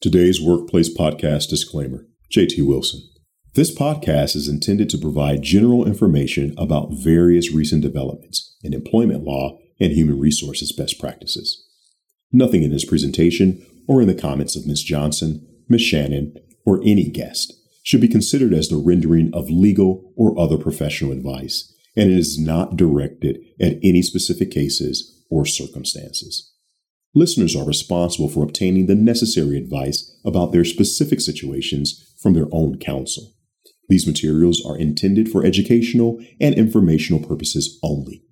Today's 0.00 0.40
Workplace 0.40 0.88
Podcast 0.96 1.48
disclaimer 1.48 2.06
JT 2.32 2.64
Wilson. 2.64 3.00
This 3.56 3.76
podcast 3.76 4.36
is 4.36 4.46
intended 4.46 4.88
to 4.90 4.96
provide 4.98 5.42
general 5.42 5.84
information 5.84 6.54
about 6.56 6.92
various 6.92 7.52
recent 7.52 7.82
developments 7.82 8.56
in 8.62 8.74
employment 8.74 9.24
law 9.24 9.58
and 9.80 9.90
human 9.90 10.20
resources 10.20 10.70
best 10.70 11.00
practices. 11.00 11.66
Nothing 12.30 12.62
in 12.62 12.70
this 12.70 12.84
presentation 12.84 13.66
or 13.88 14.00
in 14.00 14.06
the 14.06 14.14
comments 14.14 14.54
of 14.54 14.68
Ms. 14.68 14.84
Johnson, 14.84 15.44
Ms. 15.68 15.82
Shannon, 15.82 16.32
or 16.64 16.80
any 16.84 17.10
guest 17.10 17.52
should 17.82 18.00
be 18.00 18.06
considered 18.06 18.52
as 18.52 18.68
the 18.68 18.76
rendering 18.76 19.34
of 19.34 19.50
legal 19.50 20.12
or 20.14 20.38
other 20.38 20.58
professional 20.58 21.10
advice, 21.10 21.74
and 21.96 22.08
it 22.08 22.16
is 22.16 22.38
not 22.38 22.76
directed 22.76 23.40
at 23.60 23.80
any 23.82 24.02
specific 24.02 24.52
cases 24.52 25.24
or 25.28 25.44
circumstances. 25.44 26.52
Listeners 27.14 27.56
are 27.56 27.64
responsible 27.64 28.28
for 28.28 28.42
obtaining 28.42 28.86
the 28.86 28.94
necessary 28.94 29.56
advice 29.56 30.18
about 30.24 30.52
their 30.52 30.64
specific 30.64 31.20
situations 31.20 32.14
from 32.20 32.34
their 32.34 32.46
own 32.52 32.78
counsel. 32.78 33.34
These 33.88 34.06
materials 34.06 34.64
are 34.64 34.76
intended 34.76 35.30
for 35.30 35.44
educational 35.44 36.20
and 36.40 36.54
informational 36.54 37.26
purposes 37.26 37.78
only. 37.82 38.22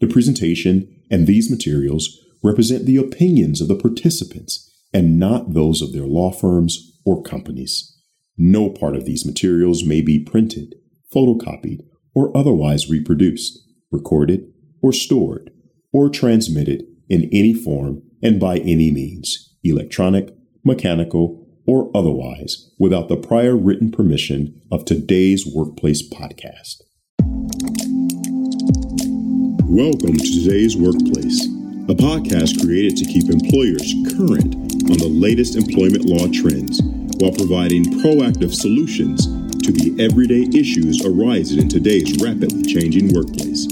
The 0.00 0.06
presentation 0.06 1.02
and 1.10 1.26
these 1.26 1.50
materials 1.50 2.18
represent 2.42 2.84
the 2.84 2.98
opinions 2.98 3.60
of 3.60 3.68
the 3.68 3.76
participants 3.76 4.70
and 4.92 5.18
not 5.18 5.54
those 5.54 5.80
of 5.80 5.92
their 5.92 6.06
law 6.06 6.30
firms 6.30 6.98
or 7.06 7.22
companies. 7.22 7.96
No 8.36 8.68
part 8.68 8.94
of 8.94 9.06
these 9.06 9.24
materials 9.24 9.84
may 9.84 10.02
be 10.02 10.18
printed, 10.18 10.74
photocopied, 11.14 11.80
or 12.14 12.36
otherwise 12.36 12.90
reproduced, 12.90 13.58
recorded, 13.90 14.52
or 14.82 14.92
stored, 14.92 15.50
or 15.92 16.10
transmitted 16.10 16.84
in 17.08 17.28
any 17.32 17.54
form 17.54 18.02
and 18.22 18.40
by 18.40 18.58
any 18.58 18.90
means, 18.90 19.54
electronic, 19.62 20.34
mechanical, 20.64 21.46
or 21.66 21.90
otherwise, 21.94 22.70
without 22.78 23.08
the 23.08 23.16
prior 23.16 23.56
written 23.56 23.90
permission 23.90 24.60
of 24.72 24.84
today's 24.84 25.46
Workplace 25.46 26.02
Podcast. 26.08 26.82
Welcome 29.68 30.16
to 30.16 30.42
today's 30.42 30.76
Workplace, 30.76 31.46
a 31.88 31.94
podcast 31.94 32.60
created 32.64 32.96
to 32.96 33.04
keep 33.04 33.30
employers 33.30 33.94
current 34.16 34.54
on 34.90 34.98
the 34.98 35.10
latest 35.10 35.54
employment 35.54 36.06
law 36.06 36.26
trends 36.32 36.80
while 37.18 37.32
providing 37.32 37.84
proactive 38.02 38.52
solutions 38.52 39.26
to 39.62 39.72
the 39.72 39.94
everyday 40.02 40.46
issues 40.58 41.04
arising 41.04 41.60
in 41.60 41.68
today's 41.68 42.20
rapidly 42.22 42.62
changing 42.62 43.12
workplace. 43.12 43.66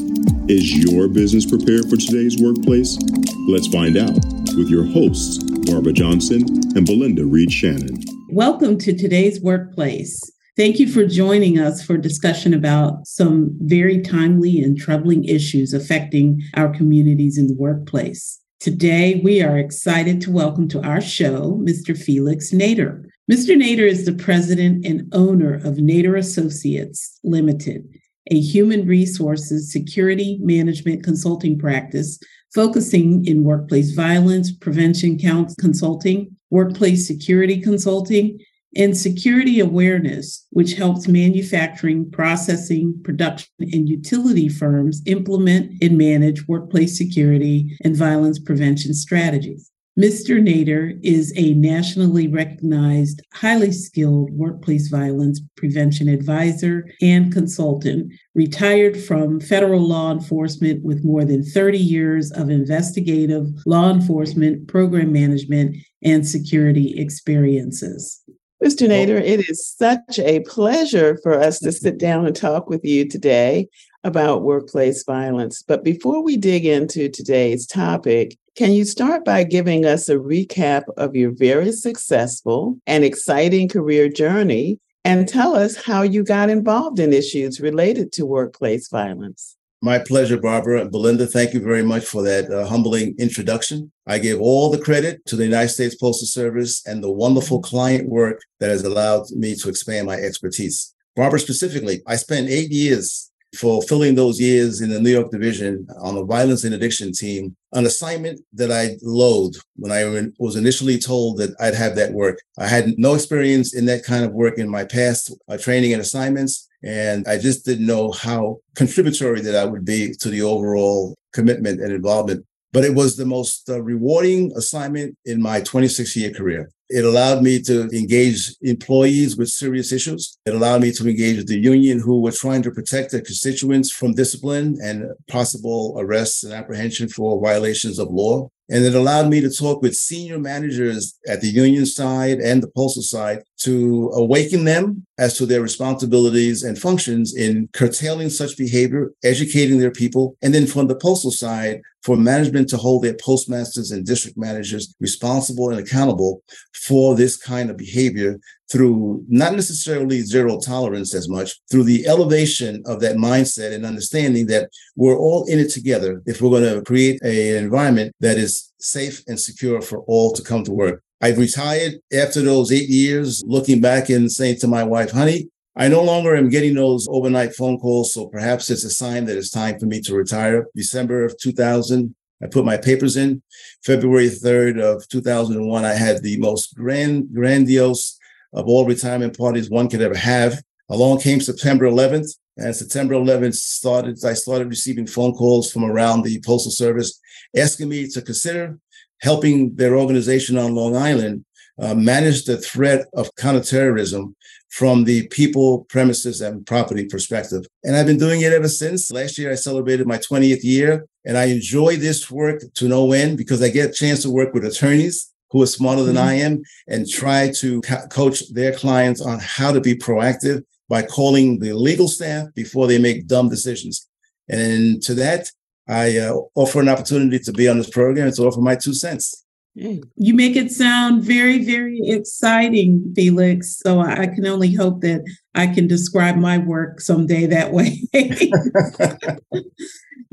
Is 0.46 0.76
your 0.76 1.08
business 1.08 1.46
prepared 1.46 1.88
for 1.88 1.96
today's 1.96 2.36
workplace? 2.40 2.98
Let's 3.46 3.66
find 3.66 3.98
out 3.98 4.14
with 4.56 4.70
your 4.70 4.84
hosts, 4.84 5.36
Barbara 5.70 5.92
Johnson 5.92 6.40
and 6.74 6.86
Belinda 6.86 7.26
Reed 7.26 7.52
Shannon. 7.52 8.02
Welcome 8.30 8.78
to 8.78 8.96
today's 8.96 9.38
workplace. 9.38 10.18
Thank 10.56 10.78
you 10.80 10.90
for 10.90 11.04
joining 11.04 11.58
us 11.58 11.84
for 11.84 11.98
discussion 11.98 12.54
about 12.54 13.06
some 13.06 13.54
very 13.60 14.00
timely 14.00 14.60
and 14.60 14.78
troubling 14.78 15.24
issues 15.24 15.74
affecting 15.74 16.40
our 16.54 16.70
communities 16.70 17.36
in 17.36 17.48
the 17.48 17.54
workplace. 17.54 18.40
Today, 18.60 19.20
we 19.22 19.42
are 19.42 19.58
excited 19.58 20.22
to 20.22 20.30
welcome 20.30 20.66
to 20.68 20.82
our 20.82 21.02
show 21.02 21.60
Mr. 21.62 21.94
Felix 21.94 22.50
Nater. 22.50 23.04
Mr. 23.30 23.58
Nater 23.58 23.84
is 23.84 24.06
the 24.06 24.14
president 24.14 24.86
and 24.86 25.06
owner 25.12 25.56
of 25.56 25.76
Nater 25.76 26.16
Associates 26.16 27.20
Limited, 27.22 27.86
a 28.30 28.40
human 28.40 28.86
resources 28.86 29.70
security 29.70 30.38
management 30.40 31.04
consulting 31.04 31.58
practice 31.58 32.18
focusing 32.54 33.26
in 33.26 33.42
workplace 33.42 33.92
violence, 33.92 34.52
prevention 34.52 35.18
consulting, 35.58 36.36
workplace 36.50 37.06
security 37.06 37.60
consulting, 37.60 38.38
and 38.76 38.96
security 38.96 39.60
awareness, 39.60 40.46
which 40.50 40.74
helps 40.74 41.06
manufacturing, 41.06 42.10
processing, 42.10 42.98
production, 43.04 43.48
and 43.60 43.88
utility 43.88 44.48
firms 44.48 45.02
implement 45.06 45.72
and 45.82 45.96
manage 45.98 46.46
workplace 46.48 46.96
security 46.96 47.76
and 47.84 47.96
violence 47.96 48.38
prevention 48.38 48.94
strategies. 48.94 49.70
Mr. 49.98 50.42
Nater 50.42 50.94
is 51.04 51.32
a 51.36 51.54
nationally 51.54 52.26
recognized, 52.26 53.22
highly 53.32 53.70
skilled 53.70 54.32
workplace 54.32 54.88
violence 54.88 55.40
prevention 55.56 56.08
advisor 56.08 56.90
and 57.00 57.32
consultant, 57.32 58.12
retired 58.34 58.96
from 58.96 59.38
federal 59.38 59.80
law 59.80 60.10
enforcement 60.10 60.82
with 60.82 61.04
more 61.04 61.24
than 61.24 61.44
30 61.44 61.78
years 61.78 62.32
of 62.32 62.50
investigative 62.50 63.46
law 63.66 63.88
enforcement, 63.88 64.66
program 64.66 65.12
management, 65.12 65.76
and 66.02 66.26
security 66.26 66.98
experiences. 66.98 68.20
Mr. 68.64 68.88
Nater, 68.88 69.18
it 69.18 69.48
is 69.48 69.64
such 69.64 70.18
a 70.18 70.40
pleasure 70.40 71.20
for 71.22 71.38
us 71.38 71.60
to 71.60 71.70
sit 71.70 71.98
down 71.98 72.26
and 72.26 72.34
talk 72.34 72.68
with 72.68 72.84
you 72.84 73.08
today 73.08 73.68
about 74.04 74.42
workplace 74.42 75.02
violence. 75.02 75.62
But 75.62 75.82
before 75.82 76.22
we 76.22 76.36
dig 76.36 76.64
into 76.66 77.08
today's 77.08 77.66
topic, 77.66 78.36
can 78.54 78.72
you 78.72 78.84
start 78.84 79.24
by 79.24 79.42
giving 79.42 79.84
us 79.84 80.08
a 80.08 80.16
recap 80.16 80.84
of 80.96 81.16
your 81.16 81.32
very 81.32 81.72
successful 81.72 82.78
and 82.86 83.02
exciting 83.02 83.68
career 83.68 84.08
journey 84.08 84.78
and 85.04 85.26
tell 85.26 85.56
us 85.56 85.74
how 85.84 86.02
you 86.02 86.22
got 86.22 86.50
involved 86.50 87.00
in 87.00 87.12
issues 87.12 87.60
related 87.60 88.12
to 88.12 88.26
workplace 88.26 88.88
violence? 88.88 89.56
My 89.82 89.98
pleasure, 89.98 90.38
Barbara. 90.38 90.86
Belinda, 90.86 91.26
thank 91.26 91.52
you 91.52 91.60
very 91.60 91.82
much 91.82 92.06
for 92.06 92.22
that 92.22 92.50
uh, 92.50 92.64
humbling 92.64 93.14
introduction. 93.18 93.92
I 94.06 94.18
give 94.18 94.40
all 94.40 94.70
the 94.70 94.78
credit 94.78 95.26
to 95.26 95.36
the 95.36 95.44
United 95.44 95.68
States 95.68 95.94
Postal 95.94 96.26
Service 96.26 96.86
and 96.86 97.04
the 97.04 97.12
wonderful 97.12 97.60
client 97.60 98.08
work 98.08 98.40
that 98.60 98.70
has 98.70 98.82
allowed 98.82 99.30
me 99.32 99.54
to 99.56 99.68
expand 99.68 100.06
my 100.06 100.14
expertise. 100.14 100.94
Barbara, 101.16 101.38
specifically, 101.38 102.00
I 102.06 102.16
spent 102.16 102.48
eight 102.48 102.70
years 102.70 103.30
fulfilling 103.54 104.14
those 104.14 104.40
years 104.40 104.80
in 104.80 104.90
the 104.90 105.00
New 105.00 105.10
York 105.10 105.30
division 105.30 105.86
on 106.00 106.14
the 106.14 106.24
violence 106.24 106.64
and 106.64 106.74
addiction 106.74 107.12
team, 107.12 107.56
an 107.72 107.86
assignment 107.86 108.40
that 108.52 108.70
I 108.70 108.96
loathed 109.02 109.62
when 109.76 109.92
I 109.92 110.28
was 110.38 110.56
initially 110.56 110.98
told 110.98 111.38
that 111.38 111.54
I'd 111.60 111.74
have 111.74 111.96
that 111.96 112.12
work. 112.12 112.38
I 112.58 112.66
had 112.66 112.98
no 112.98 113.14
experience 113.14 113.74
in 113.74 113.86
that 113.86 114.04
kind 114.04 114.24
of 114.24 114.32
work 114.32 114.58
in 114.58 114.68
my 114.68 114.84
past 114.84 115.34
uh, 115.48 115.56
training 115.56 115.92
and 115.92 116.02
assignments. 116.02 116.68
And 116.82 117.26
I 117.26 117.38
just 117.38 117.64
didn't 117.64 117.86
know 117.86 118.12
how 118.12 118.58
contributory 118.74 119.40
that 119.40 119.56
I 119.56 119.64
would 119.64 119.84
be 119.84 120.14
to 120.20 120.28
the 120.28 120.42
overall 120.42 121.16
commitment 121.32 121.80
and 121.80 121.92
involvement. 121.92 122.44
But 122.72 122.84
it 122.84 122.94
was 122.94 123.16
the 123.16 123.24
most 123.24 123.70
uh, 123.70 123.80
rewarding 123.80 124.52
assignment 124.56 125.16
in 125.24 125.40
my 125.40 125.60
26 125.60 126.16
year 126.16 126.32
career. 126.32 126.70
It 126.90 127.04
allowed 127.04 127.42
me 127.42 127.60
to 127.62 127.88
engage 127.90 128.54
employees 128.60 129.36
with 129.36 129.48
serious 129.48 129.90
issues. 129.90 130.36
It 130.44 130.54
allowed 130.54 130.82
me 130.82 130.92
to 130.92 131.08
engage 131.08 131.38
with 131.38 131.48
the 131.48 131.58
union 131.58 131.98
who 131.98 132.20
were 132.20 132.32
trying 132.32 132.62
to 132.62 132.70
protect 132.70 133.10
their 133.10 133.22
constituents 133.22 133.90
from 133.90 134.12
discipline 134.12 134.78
and 134.82 135.10
possible 135.28 135.96
arrests 135.98 136.44
and 136.44 136.52
apprehension 136.52 137.08
for 137.08 137.40
violations 137.40 137.98
of 137.98 138.10
law. 138.10 138.50
And 138.70 138.84
it 138.84 138.94
allowed 138.94 139.28
me 139.28 139.40
to 139.42 139.50
talk 139.50 139.82
with 139.82 139.94
senior 139.94 140.38
managers 140.38 141.18
at 141.28 141.42
the 141.42 141.48
union 141.48 141.84
side 141.84 142.38
and 142.38 142.62
the 142.62 142.70
postal 142.74 143.02
side 143.02 143.42
to 143.58 144.10
awaken 144.14 144.64
them 144.64 145.06
as 145.18 145.36
to 145.36 145.46
their 145.46 145.60
responsibilities 145.60 146.62
and 146.62 146.78
functions 146.78 147.34
in 147.34 147.68
curtailing 147.74 148.30
such 148.30 148.56
behavior, 148.56 149.12
educating 149.22 149.78
their 149.78 149.90
people, 149.90 150.36
and 150.40 150.54
then 150.54 150.66
from 150.66 150.86
the 150.86 150.96
postal 150.96 151.30
side, 151.30 151.82
for 152.02 152.16
management 152.16 152.68
to 152.68 152.76
hold 152.76 153.02
their 153.02 153.14
postmasters 153.14 153.90
and 153.90 154.04
district 154.04 154.36
managers 154.36 154.94
responsible 155.00 155.70
and 155.70 155.80
accountable 155.80 156.42
for 156.74 157.14
this 157.14 157.36
kind 157.36 157.70
of 157.70 157.76
behavior 157.76 158.38
through 158.70 159.24
not 159.28 159.52
necessarily 159.52 160.20
zero 160.22 160.58
tolerance 160.58 161.14
as 161.14 161.28
much, 161.28 161.60
through 161.70 161.84
the 161.84 162.06
elevation 162.06 162.82
of 162.86 163.00
that 163.00 163.16
mindset 163.16 163.72
and 163.72 163.84
understanding 163.84 164.46
that 164.46 164.70
we're 164.96 165.16
all 165.16 165.44
in 165.46 165.58
it 165.58 165.70
together 165.70 166.22
if 166.26 166.40
we're 166.40 166.50
going 166.50 166.74
to 166.74 166.82
create 166.82 167.20
a, 167.24 167.56
an 167.56 167.64
environment 167.64 168.14
that 168.20 168.38
is 168.38 168.72
safe 168.78 169.22
and 169.28 169.38
secure 169.38 169.80
for 169.80 170.00
all 170.00 170.32
to 170.32 170.42
come 170.42 170.64
to 170.64 170.72
work. 170.72 171.02
I've 171.20 171.38
retired 171.38 171.94
after 172.12 172.42
those 172.42 172.72
eight 172.72 172.88
years, 172.88 173.42
looking 173.46 173.80
back 173.80 174.10
and 174.10 174.30
saying 174.30 174.58
to 174.60 174.66
my 174.66 174.82
wife, 174.82 175.10
honey, 175.10 175.48
I 175.76 175.88
no 175.88 176.02
longer 176.02 176.36
am 176.36 176.50
getting 176.50 176.74
those 176.74 177.08
overnight 177.10 177.54
phone 177.54 177.78
calls, 177.78 178.14
so 178.14 178.28
perhaps 178.28 178.70
it's 178.70 178.84
a 178.84 178.90
sign 178.90 179.24
that 179.24 179.36
it's 179.36 179.50
time 179.50 179.78
for 179.78 179.86
me 179.86 180.00
to 180.02 180.14
retire. 180.14 180.66
December 180.74 181.24
of 181.24 181.36
2000, 181.38 182.14
I 182.42 182.46
put 182.46 182.64
my 182.64 182.76
papers 182.76 183.16
in. 183.16 183.42
February 183.84 184.28
3rd 184.28 184.80
of 184.80 185.08
2001, 185.08 185.84
I 185.84 185.94
had 185.94 186.22
the 186.22 186.38
most 186.38 186.76
grand, 186.76 187.32
grandiose 187.34 188.18
of 188.54 188.66
all 188.66 188.86
retirement 188.86 189.36
parties 189.36 189.68
one 189.68 189.88
could 189.88 190.00
ever 190.00 190.16
have. 190.16 190.62
Along 190.88 191.20
came 191.20 191.40
September 191.40 191.86
11th, 191.86 192.28
and 192.56 192.74
September 192.74 193.14
11th 193.14 193.56
started. 193.56 194.24
I 194.24 194.34
started 194.34 194.68
receiving 194.68 195.06
phone 195.06 195.32
calls 195.32 195.72
from 195.72 195.84
around 195.84 196.22
the 196.22 196.40
Postal 196.44 196.70
Service 196.70 197.20
asking 197.56 197.88
me 197.88 198.08
to 198.08 198.22
consider 198.22 198.78
helping 199.20 199.74
their 199.74 199.96
organization 199.96 200.58
on 200.58 200.74
Long 200.74 200.96
Island 200.96 201.44
uh, 201.78 201.94
manage 201.94 202.44
the 202.44 202.56
threat 202.56 203.06
of 203.14 203.34
counterterrorism 203.36 204.36
from 204.70 205.04
the 205.04 205.26
people, 205.28 205.84
premises, 205.88 206.40
and 206.40 206.66
property 206.66 207.06
perspective. 207.06 207.64
And 207.82 207.96
I've 207.96 208.06
been 208.06 208.18
doing 208.18 208.42
it 208.42 208.52
ever 208.52 208.68
since. 208.68 209.10
Last 209.10 209.38
year, 209.38 209.50
I 209.50 209.56
celebrated 209.56 210.06
my 210.06 210.18
20th 210.18 210.62
year, 210.62 211.06
and 211.24 211.36
I 211.36 211.44
enjoy 211.44 211.96
this 211.96 212.30
work 212.30 212.62
to 212.74 212.88
no 212.88 213.12
end 213.12 213.36
because 213.38 213.62
I 213.62 213.68
get 213.68 213.90
a 213.90 213.92
chance 213.92 214.22
to 214.22 214.30
work 214.30 214.52
with 214.52 214.64
attorneys 214.64 215.33
who 215.54 215.62
are 215.62 215.66
smarter 215.66 216.02
than 216.02 216.16
mm-hmm. 216.16 216.28
I 216.28 216.34
am 216.34 216.62
and 216.88 217.08
try 217.08 217.50
to 217.58 217.80
co- 217.82 218.06
coach 218.08 218.52
their 218.52 218.72
clients 218.72 219.22
on 219.22 219.38
how 219.40 219.70
to 219.72 219.80
be 219.80 219.94
proactive 219.94 220.64
by 220.88 221.02
calling 221.02 221.60
the 221.60 221.72
legal 221.72 222.08
staff 222.08 222.48
before 222.56 222.88
they 222.88 222.98
make 222.98 223.28
dumb 223.28 223.48
decisions. 223.48 224.06
And 224.48 225.00
to 225.04 225.14
that, 225.14 225.48
I 225.88 226.18
uh, 226.18 226.34
offer 226.56 226.80
an 226.80 226.88
opportunity 226.88 227.38
to 227.38 227.52
be 227.52 227.68
on 227.68 227.78
this 227.78 227.88
program 227.88 228.26
and 228.26 228.36
to 228.36 228.42
offer 228.42 228.60
my 228.60 228.74
two 228.74 228.94
cents. 228.94 229.44
You 229.76 230.34
make 230.34 230.56
it 230.56 230.70
sound 230.72 231.22
very, 231.22 231.64
very 231.64 232.00
exciting, 232.02 233.12
Felix. 233.14 233.76
So 233.78 234.00
I 234.00 234.26
can 234.26 234.46
only 234.46 234.72
hope 234.72 235.02
that 235.02 235.24
I 235.54 235.68
can 235.68 235.86
describe 235.86 236.36
my 236.36 236.58
work 236.58 237.00
someday 237.00 237.46
that 237.46 237.72
way. 237.72 238.02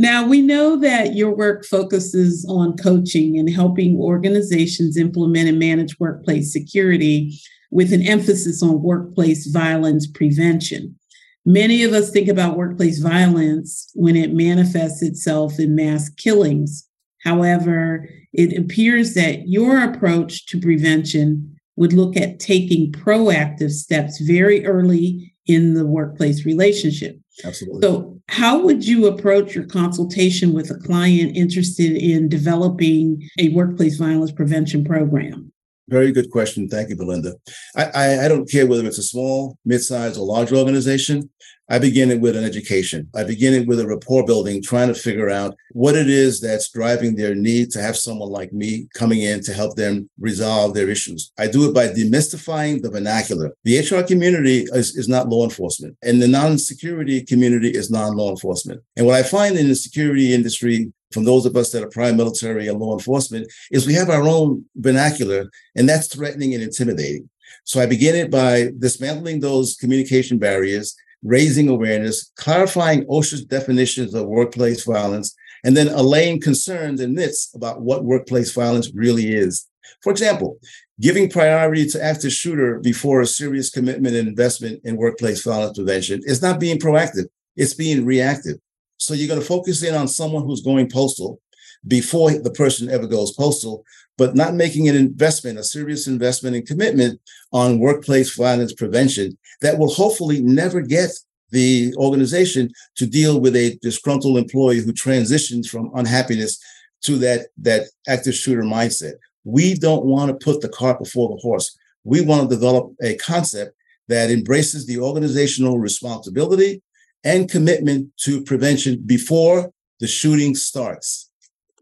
now, 0.01 0.25
we 0.25 0.41
know 0.41 0.77
that 0.77 1.13
your 1.13 1.35
work 1.35 1.63
focuses 1.63 2.43
on 2.49 2.75
coaching 2.75 3.37
and 3.37 3.47
helping 3.47 3.95
organizations 3.97 4.97
implement 4.97 5.47
and 5.47 5.59
manage 5.59 5.99
workplace 5.99 6.51
security 6.51 7.39
with 7.69 7.93
an 7.93 8.01
emphasis 8.01 8.63
on 8.63 8.81
workplace 8.81 9.45
violence 9.45 10.07
prevention. 10.07 10.97
Many 11.45 11.83
of 11.83 11.93
us 11.93 12.09
think 12.09 12.27
about 12.27 12.57
workplace 12.57 12.97
violence 12.97 13.91
when 13.93 14.15
it 14.15 14.33
manifests 14.33 15.03
itself 15.03 15.59
in 15.59 15.75
mass 15.75 16.09
killings. 16.09 16.87
However, 17.23 18.09
it 18.33 18.57
appears 18.57 19.13
that 19.13 19.47
your 19.47 19.83
approach 19.83 20.47
to 20.47 20.59
prevention 20.59 21.59
would 21.75 21.93
look 21.93 22.17
at 22.17 22.39
taking 22.39 22.91
proactive 22.91 23.69
steps 23.69 24.19
very 24.19 24.65
early 24.65 25.35
in 25.45 25.75
the 25.75 25.85
workplace 25.85 26.43
relationship. 26.43 27.20
Absolutely. 27.43 27.81
So, 27.81 28.19
how 28.27 28.61
would 28.61 28.85
you 28.85 29.07
approach 29.07 29.55
your 29.55 29.65
consultation 29.65 30.53
with 30.53 30.69
a 30.69 30.75
client 30.75 31.35
interested 31.35 31.95
in 31.95 32.29
developing 32.29 33.27
a 33.39 33.49
workplace 33.49 33.97
violence 33.97 34.31
prevention 34.31 34.83
program? 34.83 35.50
Very 35.91 36.13
good 36.13 36.31
question. 36.31 36.69
Thank 36.69 36.89
you, 36.89 36.95
Belinda. 36.95 37.33
I, 37.75 37.83
I, 37.83 38.25
I 38.25 38.27
don't 38.29 38.49
care 38.49 38.65
whether 38.65 38.87
it's 38.87 38.97
a 38.97 39.03
small, 39.03 39.57
mid-sized, 39.65 40.17
or 40.17 40.25
large 40.25 40.53
organization. 40.53 41.29
I 41.69 41.79
begin 41.79 42.11
it 42.11 42.21
with 42.21 42.37
an 42.37 42.45
education. 42.45 43.09
I 43.13 43.25
begin 43.25 43.53
it 43.53 43.67
with 43.67 43.79
a 43.81 43.87
rapport 43.87 44.25
building, 44.25 44.61
trying 44.61 44.87
to 44.87 44.93
figure 44.93 45.29
out 45.29 45.55
what 45.71 45.95
it 45.95 46.09
is 46.09 46.39
that's 46.39 46.69
driving 46.69 47.15
their 47.15 47.35
need 47.35 47.71
to 47.71 47.81
have 47.81 47.97
someone 47.97 48.29
like 48.29 48.53
me 48.53 48.87
coming 48.93 49.21
in 49.21 49.41
to 49.43 49.53
help 49.53 49.75
them 49.75 50.09
resolve 50.17 50.73
their 50.73 50.89
issues. 50.89 51.31
I 51.37 51.47
do 51.47 51.69
it 51.69 51.73
by 51.73 51.87
demystifying 51.87 52.81
the 52.81 52.89
vernacular. 52.89 53.51
The 53.65 53.79
HR 53.79 54.03
community 54.03 54.67
is, 54.71 54.95
is 54.95 55.09
not 55.09 55.27
law 55.27 55.43
enforcement, 55.43 55.97
and 56.03 56.21
the 56.21 56.27
non 56.27 56.57
security 56.57 57.21
community 57.21 57.69
is 57.69 57.91
non 57.91 58.15
law 58.15 58.29
enforcement. 58.29 58.81
And 58.95 59.05
what 59.05 59.15
I 59.15 59.23
find 59.23 59.57
in 59.57 59.67
the 59.67 59.75
security 59.75 60.33
industry, 60.33 60.91
from 61.11 61.23
those 61.23 61.45
of 61.45 61.55
us 61.55 61.71
that 61.71 61.83
are 61.83 61.89
prime 61.89 62.17
military 62.17 62.67
and 62.67 62.79
law 62.79 62.93
enforcement, 62.93 63.51
is 63.71 63.85
we 63.85 63.93
have 63.93 64.09
our 64.09 64.27
own 64.27 64.65
vernacular, 64.75 65.49
and 65.75 65.87
that's 65.87 66.07
threatening 66.07 66.53
and 66.53 66.63
intimidating. 66.63 67.29
So 67.63 67.79
I 67.79 67.85
begin 67.85 68.15
it 68.15 68.31
by 68.31 68.71
dismantling 68.79 69.39
those 69.39 69.75
communication 69.75 70.37
barriers 70.37 70.95
raising 71.23 71.69
awareness, 71.69 72.31
clarifying 72.35 73.05
OSHA's 73.05 73.45
definitions 73.45 74.13
of 74.13 74.27
workplace 74.27 74.83
violence, 74.83 75.35
and 75.63 75.77
then 75.77 75.89
allaying 75.89 76.41
concerns 76.41 76.99
and 77.01 77.13
myths 77.13 77.53
about 77.53 77.81
what 77.81 78.03
workplace 78.03 78.51
violence 78.51 78.91
really 78.93 79.33
is. 79.33 79.67
For 80.01 80.11
example, 80.11 80.57
giving 80.99 81.29
priority 81.29 81.85
to 81.87 82.03
active 82.03 82.31
shooter 82.31 82.79
before 82.79 83.21
a 83.21 83.27
serious 83.27 83.69
commitment 83.69 84.15
and 84.15 84.27
investment 84.27 84.81
in 84.83 84.97
workplace 84.97 85.43
violence 85.43 85.77
prevention 85.77 86.21
is 86.23 86.41
not 86.41 86.59
being 86.59 86.79
proactive, 86.79 87.25
it's 87.55 87.73
being 87.73 88.05
reactive. 88.05 88.57
So 89.01 89.15
you're 89.15 89.27
going 89.27 89.39
to 89.39 89.45
focus 89.45 89.81
in 89.81 89.95
on 89.95 90.07
someone 90.07 90.45
who's 90.45 90.61
going 90.61 90.87
postal 90.87 91.41
before 91.87 92.31
the 92.31 92.51
person 92.51 92.87
ever 92.87 93.07
goes 93.07 93.31
postal, 93.31 93.83
but 94.15 94.35
not 94.35 94.53
making 94.53 94.87
an 94.87 94.95
investment, 94.95 95.57
a 95.57 95.63
serious 95.63 96.05
investment 96.05 96.55
and 96.55 96.67
commitment 96.67 97.19
on 97.51 97.79
workplace 97.79 98.35
violence 98.35 98.73
prevention 98.73 99.35
that 99.61 99.79
will 99.79 99.89
hopefully 99.89 100.39
never 100.39 100.81
get 100.81 101.09
the 101.49 101.91
organization 101.97 102.69
to 102.95 103.07
deal 103.07 103.41
with 103.41 103.55
a 103.55 103.75
disgruntled 103.81 104.37
employee 104.37 104.81
who 104.81 104.93
transitions 104.93 105.67
from 105.67 105.89
unhappiness 105.95 106.63
to 107.01 107.17
that, 107.17 107.47
that 107.57 107.87
active 108.07 108.35
shooter 108.35 108.61
mindset. 108.61 109.13
We 109.43 109.73
don't 109.73 110.05
want 110.05 110.29
to 110.29 110.45
put 110.45 110.61
the 110.61 110.69
cart 110.69 110.99
before 110.99 111.29
the 111.29 111.41
horse. 111.41 111.75
We 112.03 112.21
want 112.21 112.47
to 112.47 112.55
develop 112.55 112.93
a 113.01 113.15
concept 113.15 113.75
that 114.09 114.29
embraces 114.29 114.85
the 114.85 114.99
organizational 114.99 115.79
responsibility 115.79 116.83
and 117.23 117.49
commitment 117.49 118.09
to 118.17 118.43
prevention 118.43 119.01
before 119.05 119.71
the 119.99 120.07
shooting 120.07 120.55
starts. 120.55 121.29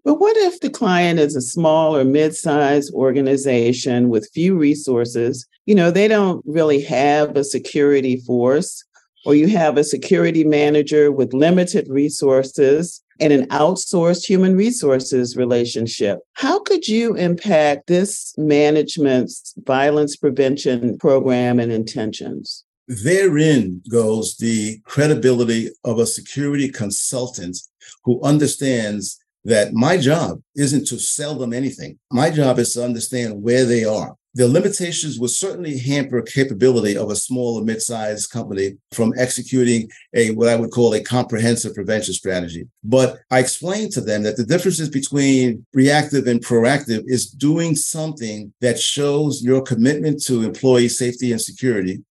But 0.03 0.15
what 0.15 0.37
if 0.37 0.59
the 0.59 0.69
client 0.69 1.19
is 1.19 1.35
a 1.35 1.41
small 1.41 1.95
or 1.95 2.03
mid-sized 2.03 2.93
organization 2.93 4.09
with 4.09 4.29
few 4.33 4.57
resources? 4.57 5.45
You 5.65 5.75
know, 5.75 5.91
they 5.91 6.07
don't 6.07 6.43
really 6.45 6.81
have 6.81 7.35
a 7.35 7.43
security 7.43 8.17
force, 8.17 8.83
or 9.25 9.35
you 9.35 9.47
have 9.49 9.77
a 9.77 9.83
security 9.83 10.43
manager 10.43 11.11
with 11.11 11.33
limited 11.33 11.87
resources 11.89 13.03
and 13.19 13.33
an 13.33 13.47
outsourced 13.47 14.25
human 14.25 14.55
resources 14.55 15.35
relationship. 15.35 16.19
How 16.33 16.59
could 16.59 16.87
you 16.87 17.15
impact 17.15 17.87
this 17.87 18.33
management's 18.37 19.53
violence 19.57 20.15
prevention 20.15 20.97
program 20.97 21.59
and 21.59 21.71
intentions? 21.71 22.63
Therein 22.89 23.83
goes 23.91 24.35
the 24.37 24.79
credibility 24.83 25.69
of 25.83 25.99
a 25.99 26.07
security 26.07 26.69
consultant 26.69 27.55
who 28.03 28.19
understands 28.23 29.19
that 29.45 29.73
my 29.73 29.95
job 29.95 30.41
isn't 30.55 30.87
to 30.87 30.97
sell 30.97 31.35
them 31.35 31.53
anything. 31.53 31.99
My 32.11 32.31
job 32.31 32.57
is 32.57 32.73
to 32.73 32.83
understand 32.83 33.43
where 33.43 33.63
they 33.65 33.85
are. 33.85 34.15
The 34.33 34.47
limitations 34.47 35.19
will 35.19 35.27
certainly 35.27 35.77
hamper 35.77 36.21
capability 36.23 36.97
of 36.97 37.11
a 37.11 37.15
small 37.15 37.59
or 37.59 37.63
mid-sized 37.63 38.31
company 38.31 38.77
from 38.91 39.13
executing 39.17 39.89
a 40.15 40.31
what 40.31 40.49
I 40.49 40.55
would 40.55 40.71
call 40.71 40.93
a 40.93 41.03
comprehensive 41.03 41.75
prevention 41.75 42.13
strategy. 42.15 42.67
But 42.83 43.19
I 43.29 43.39
explained 43.39 43.91
to 43.93 44.01
them 44.01 44.23
that 44.23 44.37
the 44.37 44.45
differences 44.45 44.89
between 44.89 45.65
reactive 45.73 46.25
and 46.27 46.43
proactive 46.43 47.03
is 47.05 47.29
doing 47.29 47.75
something 47.75 48.51
that 48.61 48.79
shows 48.79 49.43
your 49.43 49.61
commitment 49.61 50.23
to 50.25 50.43
employee 50.43 50.89
safety 50.89 51.31
and 51.31 51.41
security, 51.41 52.03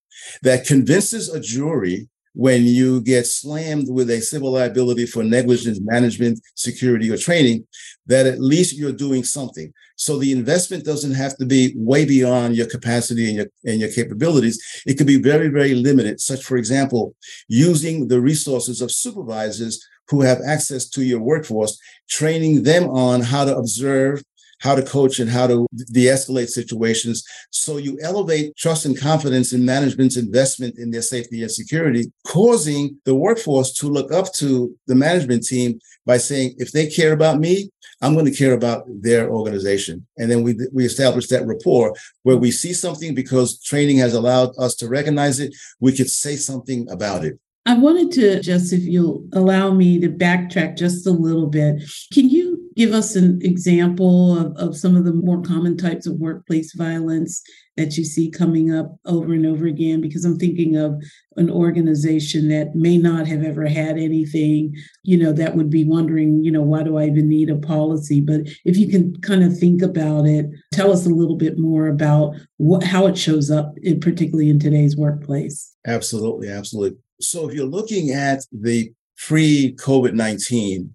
that 0.43 0.67
convinces 0.67 1.29
a 1.29 1.41
jury 1.41 2.09
when 2.35 2.65
you 2.65 3.00
get 3.00 3.26
slammed 3.26 3.88
with 3.91 4.09
a 4.11 4.20
civil 4.20 4.53
liability 4.53 5.06
for 5.06 5.25
negligence 5.25 5.81
management, 5.81 6.38
security, 6.55 7.11
or 7.11 7.17
training, 7.17 7.67
that 8.06 8.26
at 8.26 8.41
least 8.41 8.76
you're 8.76 8.93
doing 8.93 9.25
something. 9.25 9.73
So 9.97 10.19
the 10.19 10.31
investment 10.31 10.85
doesn't 10.85 11.15
have 11.15 11.37
to 11.38 11.47
be 11.47 11.75
way 11.76 12.05
beyond 12.05 12.55
your 12.55 12.69
capacity 12.69 13.26
and 13.26 13.37
your, 13.38 13.47
and 13.65 13.81
your 13.81 13.91
capabilities. 13.91 14.82
It 14.87 14.94
could 14.94 15.09
be 15.09 15.20
very, 15.20 15.48
very 15.48 15.75
limited, 15.75 16.20
such, 16.20 16.44
for 16.44 16.56
example, 16.56 17.17
using 17.48 18.06
the 18.06 18.20
resources 18.20 18.81
of 18.81 18.93
supervisors 18.93 19.84
who 20.06 20.22
have 20.22 20.41
access 20.46 20.89
to 20.91 21.03
your 21.03 21.20
workforce, 21.20 21.79
training 22.08 22.63
them 22.63 22.89
on 22.89 23.20
how 23.20 23.44
to 23.44 23.56
observe 23.56 24.22
how 24.60 24.74
to 24.74 24.82
coach 24.82 25.19
and 25.19 25.31
how 25.31 25.46
to 25.46 25.67
de-escalate 25.93 26.48
situations. 26.48 27.24
So 27.50 27.77
you 27.77 27.98
elevate 28.03 28.56
trust 28.56 28.84
and 28.84 28.98
confidence 28.98 29.53
in 29.53 29.65
management's 29.65 30.17
investment 30.17 30.79
in 30.79 30.91
their 30.91 31.03
safety 31.03 31.43
and 31.43 31.50
security, 31.50 32.12
causing 32.27 32.98
the 33.05 33.15
workforce 33.15 33.72
to 33.74 33.88
look 33.88 34.12
up 34.12 34.32
to 34.34 34.74
the 34.86 34.94
management 34.94 35.44
team 35.44 35.79
by 36.06 36.19
saying, 36.19 36.55
if 36.58 36.72
they 36.72 36.88
care 36.88 37.12
about 37.12 37.38
me, 37.38 37.70
I'm 38.00 38.15
going 38.15 38.27
to 38.27 38.34
care 38.34 38.53
about 38.53 38.84
their 38.86 39.29
organization. 39.31 40.06
And 40.17 40.31
then 40.31 40.43
we, 40.43 40.56
we 40.72 40.84
establish 40.84 41.27
that 41.29 41.46
rapport 41.46 41.94
where 42.22 42.36
we 42.36 42.53
see 42.53 42.72
something 42.72 43.15
because 43.15 43.60
training 43.60 43.98
has 43.98 44.15
allowed 44.15 44.56
us 44.58 44.77
to 44.77 44.88
recognize 44.88 45.41
it. 45.41 45.55
We 45.81 45.93
could 45.93 46.08
say 46.08 46.36
something 46.36 46.88
about 46.91 47.24
it. 47.24 47.38
I 47.67 47.74
wanted 47.74 48.12
to 48.12 48.41
just, 48.41 48.72
if 48.72 48.82
you'll 48.82 49.27
allow 49.32 49.72
me 49.72 50.00
to 50.00 50.08
backtrack 50.08 50.79
just 50.79 51.06
a 51.06 51.10
little 51.10 51.48
bit, 51.48 51.82
can 52.15 52.31
you 52.31 52.57
give 52.79 52.93
us 52.93 53.17
an 53.17 53.41
example 53.43 54.39
of, 54.39 54.56
of 54.56 54.77
some 54.77 54.94
of 54.94 55.05
the 55.05 55.13
more 55.13 55.43
common 55.43 55.77
types 55.77 56.06
of 56.06 56.15
workplace 56.15 56.73
violence 56.75 57.43
that 57.77 57.99
you 57.99 58.05
see 58.05 58.31
coming 58.31 58.73
up 58.73 58.94
over 59.05 59.32
and 59.32 59.44
over 59.44 59.67
again? 59.67 60.01
Because 60.01 60.25
I'm 60.25 60.39
thinking 60.39 60.77
of 60.77 60.94
an 61.37 61.51
organization 61.51 62.49
that 62.51 62.77
may 62.77 62.97
not 62.97 63.27
have 63.27 63.43
ever 63.43 63.67
had 63.67 63.99
anything, 63.99 64.77
you 65.03 65.19
know, 65.19 65.32
that 65.32 65.56
would 65.56 65.70
be 65.70 65.82
wondering, 65.82 66.44
you 66.44 66.53
know, 66.53 66.63
why 66.63 66.85
do 66.85 66.99
I 66.99 67.06
even 67.06 67.29
need 67.29 67.51
a 67.51 67.56
policy? 67.56 68.20
But 68.20 68.43
if 68.65 68.77
you 68.77 68.89
can 68.89 69.20
kind 69.23 69.43
of 69.43 69.58
think 69.58 69.82
about 69.82 70.27
it, 70.27 70.47
tell 70.73 70.93
us 70.93 71.05
a 71.05 71.11
little 71.11 71.37
bit 71.37 71.58
more 71.58 71.89
about 71.89 72.37
what, 72.58 72.85
how 72.85 73.08
it 73.08 73.19
shows 73.19 73.51
up, 73.51 73.75
in, 73.82 73.99
particularly 73.99 74.51
in 74.51 74.61
today's 74.61 74.97
workplace. 74.97 75.75
Absolutely, 75.85 76.49
absolutely. 76.49 76.97
So 77.20 77.49
if 77.49 77.56
you're 77.56 77.67
looking 77.67 78.13
at 78.13 78.44
the 78.53 78.93
pre 79.17 79.75
COVID 79.75 80.13
19 80.15 80.94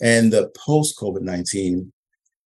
and 0.00 0.32
the 0.32 0.50
post 0.56 0.98
COVID 0.98 1.22
19, 1.22 1.92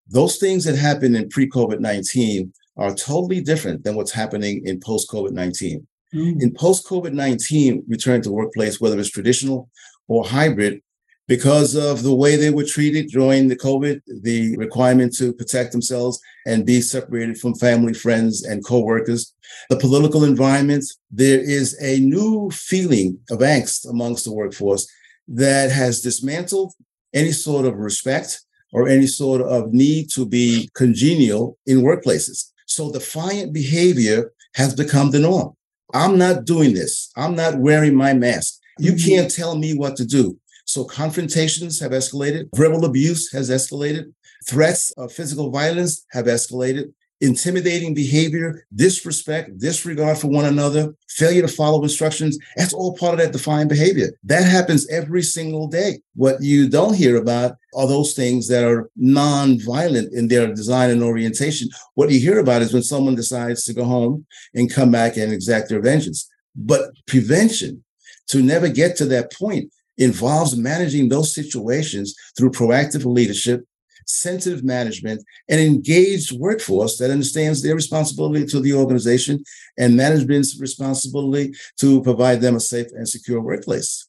those 0.08 0.38
things 0.38 0.64
that 0.64 0.76
happened 0.76 1.16
in 1.16 1.28
pre 1.28 1.48
COVID 1.48 1.80
19 1.80 2.52
are 2.76 2.94
totally 2.94 3.40
different 3.40 3.84
than 3.84 3.96
what's 3.96 4.12
happening 4.12 4.66
in 4.66 4.80
post 4.80 5.10
COVID 5.10 5.32
19. 5.32 5.86
Mm. 6.14 6.42
In 6.42 6.54
post 6.54 6.86
COVID 6.86 7.12
19 7.12 7.84
return 7.88 8.22
to 8.22 8.32
workplace, 8.32 8.80
whether 8.80 8.98
it's 8.98 9.10
traditional 9.10 9.68
or 10.06 10.24
hybrid, 10.24 10.80
because 11.26 11.76
of 11.76 12.02
the 12.02 12.14
way 12.14 12.36
they 12.36 12.50
were 12.50 12.64
treated 12.64 13.08
during 13.08 13.48
the 13.48 13.56
COVID, 13.56 14.00
the 14.22 14.56
requirement 14.56 15.14
to 15.16 15.34
protect 15.34 15.72
themselves 15.72 16.18
and 16.46 16.64
be 16.64 16.80
separated 16.80 17.38
from 17.38 17.54
family, 17.54 17.92
friends, 17.92 18.44
and 18.44 18.64
coworkers. 18.64 19.34
The 19.68 19.76
political 19.76 20.24
environment, 20.24 20.84
there 21.10 21.38
is 21.38 21.78
a 21.82 22.00
new 22.00 22.50
feeling 22.50 23.18
of 23.30 23.40
angst 23.40 23.88
amongst 23.88 24.24
the 24.24 24.32
workforce 24.32 24.88
that 25.28 25.70
has 25.70 26.00
dismantled 26.00 26.72
any 27.14 27.32
sort 27.32 27.64
of 27.66 27.76
respect 27.76 28.40
or 28.72 28.88
any 28.88 29.06
sort 29.06 29.40
of 29.40 29.72
need 29.72 30.10
to 30.10 30.26
be 30.26 30.68
congenial 30.74 31.58
in 31.66 31.82
workplaces. 31.82 32.50
So 32.66 32.92
defiant 32.92 33.52
behavior 33.52 34.32
has 34.54 34.74
become 34.74 35.10
the 35.10 35.18
norm. 35.18 35.54
I'm 35.94 36.18
not 36.18 36.44
doing 36.44 36.74
this. 36.74 37.10
I'm 37.16 37.34
not 37.34 37.58
wearing 37.58 37.94
my 37.94 38.12
mask. 38.12 38.58
You 38.78 38.92
mm-hmm. 38.92 39.08
can't 39.08 39.34
tell 39.34 39.56
me 39.56 39.74
what 39.74 39.96
to 39.96 40.04
do. 40.04 40.38
So 40.66 40.84
confrontations 40.84 41.80
have 41.80 41.92
escalated, 41.92 42.50
verbal 42.54 42.84
abuse 42.84 43.32
has 43.32 43.48
escalated, 43.48 44.12
threats 44.46 44.90
of 44.92 45.10
physical 45.12 45.50
violence 45.50 46.04
have 46.10 46.26
escalated, 46.26 46.92
intimidating 47.20 47.94
behavior, 47.94 48.64
disrespect, 48.74 49.58
disregard 49.58 50.18
for 50.18 50.28
one 50.28 50.44
another, 50.44 50.94
failure 51.08 51.42
to 51.42 51.48
follow 51.48 51.82
instructions. 51.82 52.38
That's 52.56 52.72
all 52.72 52.96
part 52.96 53.14
of 53.14 53.18
that 53.20 53.32
defiant 53.32 53.68
behavior. 53.68 54.12
That 54.24 54.44
happens 54.44 54.88
every 54.88 55.22
single 55.22 55.66
day. 55.66 56.00
What 56.14 56.40
you 56.40 56.68
don't 56.68 56.94
hear 56.94 57.16
about 57.16 57.56
are 57.74 57.88
those 57.88 58.14
things 58.14 58.48
that 58.48 58.64
are 58.64 58.88
non-violent 58.96 60.12
in 60.12 60.28
their 60.28 60.52
design 60.54 60.90
and 60.90 61.02
orientation. 61.02 61.68
What 61.94 62.10
you 62.10 62.20
hear 62.20 62.38
about 62.38 62.62
is 62.62 62.72
when 62.72 62.82
someone 62.82 63.14
decides 63.14 63.64
to 63.64 63.74
go 63.74 63.84
home 63.84 64.26
and 64.54 64.72
come 64.72 64.90
back 64.90 65.16
and 65.16 65.32
exact 65.32 65.68
their 65.68 65.82
vengeance. 65.82 66.28
But 66.54 66.90
prevention 67.06 67.84
to 68.28 68.42
never 68.42 68.68
get 68.68 68.96
to 68.96 69.06
that 69.06 69.32
point 69.32 69.72
involves 69.96 70.56
managing 70.56 71.08
those 71.08 71.34
situations 71.34 72.14
through 72.36 72.50
proactive 72.50 73.04
leadership, 73.04 73.64
sensitive 74.08 74.64
management, 74.64 75.22
and 75.48 75.60
engaged 75.60 76.32
workforce 76.32 76.98
that 76.98 77.10
understands 77.10 77.62
their 77.62 77.74
responsibility 77.74 78.44
to 78.46 78.60
the 78.60 78.72
organization 78.72 79.44
and 79.78 79.96
management's 79.96 80.60
responsibility 80.60 81.54
to 81.78 82.02
provide 82.02 82.40
them 82.40 82.56
a 82.56 82.60
safe 82.60 82.88
and 82.92 83.08
secure 83.08 83.40
workplace. 83.40 84.06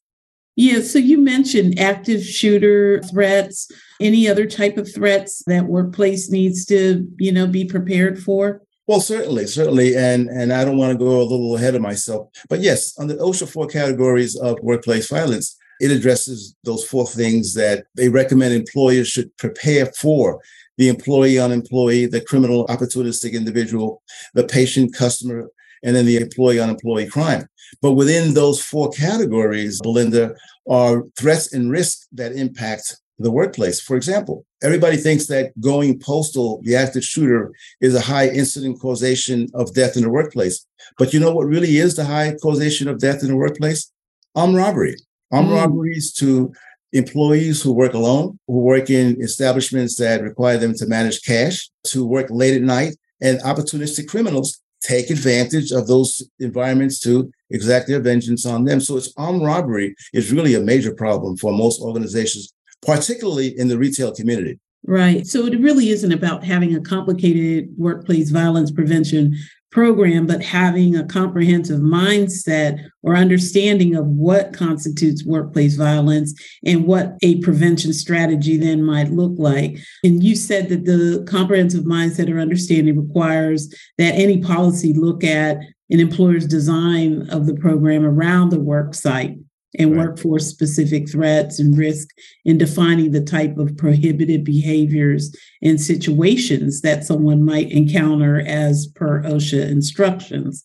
Yeah, 0.55 0.81
so 0.81 0.99
you 0.99 1.19
mentioned 1.19 1.79
active 1.79 2.23
shooter 2.23 3.01
threats, 3.03 3.71
any 4.01 4.27
other 4.27 4.45
type 4.45 4.77
of 4.77 4.93
threats 4.93 5.41
that 5.47 5.67
workplace 5.67 6.29
needs 6.29 6.65
to, 6.65 7.07
you 7.17 7.31
know, 7.31 7.47
be 7.47 7.63
prepared 7.63 8.21
for? 8.21 8.61
Well, 8.85 8.99
certainly, 8.99 9.45
certainly, 9.45 9.95
and 9.95 10.29
and 10.29 10.51
I 10.51 10.65
don't 10.65 10.77
want 10.77 10.91
to 10.91 10.97
go 10.97 11.21
a 11.21 11.23
little 11.23 11.55
ahead 11.55 11.75
of 11.75 11.81
myself, 11.81 12.29
but 12.49 12.59
yes, 12.59 12.97
on 12.97 13.07
the 13.07 13.13
OSHA 13.15 13.47
four 13.47 13.67
categories 13.67 14.35
of 14.35 14.57
workplace 14.61 15.07
violence, 15.07 15.55
it 15.79 15.91
addresses 15.91 16.55
those 16.63 16.83
four 16.83 17.07
things 17.07 17.53
that 17.53 17.85
they 17.95 18.09
recommend 18.09 18.53
employers 18.53 19.07
should 19.07 19.35
prepare 19.37 19.85
for 19.87 20.41
the 20.77 20.87
employee 20.87 21.37
on 21.37 21.51
employee, 21.51 22.05
the 22.05 22.21
criminal 22.21 22.65
opportunistic 22.67 23.33
individual, 23.33 24.01
the 24.33 24.45
patient 24.45 24.95
customer, 24.95 25.49
and 25.83 25.95
then 25.95 26.05
the 26.05 26.17
employee 26.17 26.59
on 26.59 26.69
employee 26.69 27.07
crime. 27.07 27.47
But 27.81 27.93
within 27.93 28.33
those 28.33 28.63
four 28.63 28.89
categories, 28.89 29.79
Belinda, 29.81 30.35
are 30.69 31.03
threats 31.17 31.53
and 31.53 31.71
risks 31.71 32.07
that 32.13 32.31
impact 32.33 32.97
the 33.19 33.31
workplace. 33.31 33.81
For 33.81 33.97
example, 33.97 34.45
everybody 34.63 34.95
thinks 34.97 35.27
that 35.27 35.51
going 35.59 35.99
postal, 35.99 36.61
the 36.63 36.75
active 36.75 37.03
shooter, 37.03 37.51
is 37.81 37.93
a 37.93 38.01
high 38.01 38.29
incident 38.29 38.79
causation 38.79 39.49
of 39.53 39.73
death 39.73 39.97
in 39.97 40.03
the 40.03 40.09
workplace. 40.09 40.65
But 40.97 41.13
you 41.13 41.19
know 41.19 41.33
what 41.33 41.47
really 41.47 41.77
is 41.77 41.95
the 41.95 42.05
high 42.05 42.35
causation 42.41 42.87
of 42.87 42.99
death 42.99 43.21
in 43.21 43.29
the 43.29 43.35
workplace? 43.35 43.91
Armed 44.35 44.55
robbery. 44.55 44.95
Armed 45.31 45.49
mm. 45.49 45.55
robberies 45.55 46.13
to 46.13 46.51
employees 46.93 47.61
who 47.61 47.71
work 47.71 47.93
alone, 47.93 48.39
who 48.47 48.59
work 48.59 48.89
in 48.89 49.21
establishments 49.21 49.97
that 49.97 50.21
require 50.21 50.57
them 50.57 50.73
to 50.75 50.87
manage 50.87 51.23
cash, 51.23 51.69
to 51.85 52.05
work 52.05 52.27
late 52.29 52.55
at 52.55 52.61
night, 52.61 52.95
and 53.21 53.39
opportunistic 53.41 54.07
criminals 54.07 54.59
take 54.81 55.09
advantage 55.09 55.71
of 55.71 55.87
those 55.87 56.23
environments 56.39 56.99
to 57.01 57.31
exact 57.49 57.87
their 57.87 57.99
vengeance 57.99 58.45
on 58.45 58.63
them. 58.63 58.79
So 58.79 58.97
it's 58.97 59.13
armed 59.17 59.43
robbery 59.43 59.95
is 60.13 60.31
really 60.31 60.55
a 60.55 60.61
major 60.61 60.93
problem 60.93 61.37
for 61.37 61.51
most 61.51 61.81
organizations, 61.81 62.53
particularly 62.81 63.57
in 63.57 63.67
the 63.67 63.77
retail 63.77 64.13
community. 64.13 64.59
Right. 64.85 65.27
So 65.27 65.45
it 65.45 65.59
really 65.59 65.89
isn't 65.89 66.11
about 66.11 66.45
having 66.45 66.75
a 66.75 66.81
complicated 66.81 67.69
workplace 67.77 68.29
violence 68.29 68.71
prevention 68.71 69.35
program, 69.71 70.25
but 70.25 70.43
having 70.43 70.95
a 70.95 71.05
comprehensive 71.05 71.79
mindset 71.79 72.83
or 73.03 73.15
understanding 73.15 73.95
of 73.95 74.05
what 74.05 74.53
constitutes 74.53 75.25
workplace 75.25 75.75
violence 75.75 76.33
and 76.65 76.85
what 76.85 77.15
a 77.21 77.39
prevention 77.41 77.93
strategy 77.93 78.57
then 78.57 78.83
might 78.83 79.11
look 79.11 79.33
like. 79.37 79.77
And 80.03 80.23
you 80.23 80.35
said 80.35 80.69
that 80.69 80.85
the 80.85 81.23
comprehensive 81.29 81.83
mindset 81.83 82.33
or 82.33 82.39
understanding 82.39 82.99
requires 82.99 83.73
that 83.97 84.15
any 84.15 84.41
policy 84.41 84.93
look 84.93 85.23
at 85.23 85.57
an 85.91 85.99
employer's 85.99 86.45
design 86.45 87.27
of 87.29 87.45
the 87.45 87.55
program 87.55 88.05
around 88.05 88.49
the 88.49 88.59
work 88.59 88.93
site 88.93 89.37
and 89.77 89.95
right. 89.95 90.07
workforce 90.07 90.47
specific 90.47 91.09
threats 91.09 91.59
and 91.59 91.77
risk 91.77 92.07
in 92.45 92.57
defining 92.57 93.11
the 93.11 93.23
type 93.23 93.57
of 93.57 93.77
prohibited 93.77 94.43
behaviors 94.43 95.35
and 95.61 95.79
situations 95.79 96.81
that 96.81 97.03
someone 97.03 97.43
might 97.43 97.71
encounter 97.71 98.41
as 98.41 98.87
per 98.95 99.21
OSHA 99.23 99.69
instructions. 99.69 100.63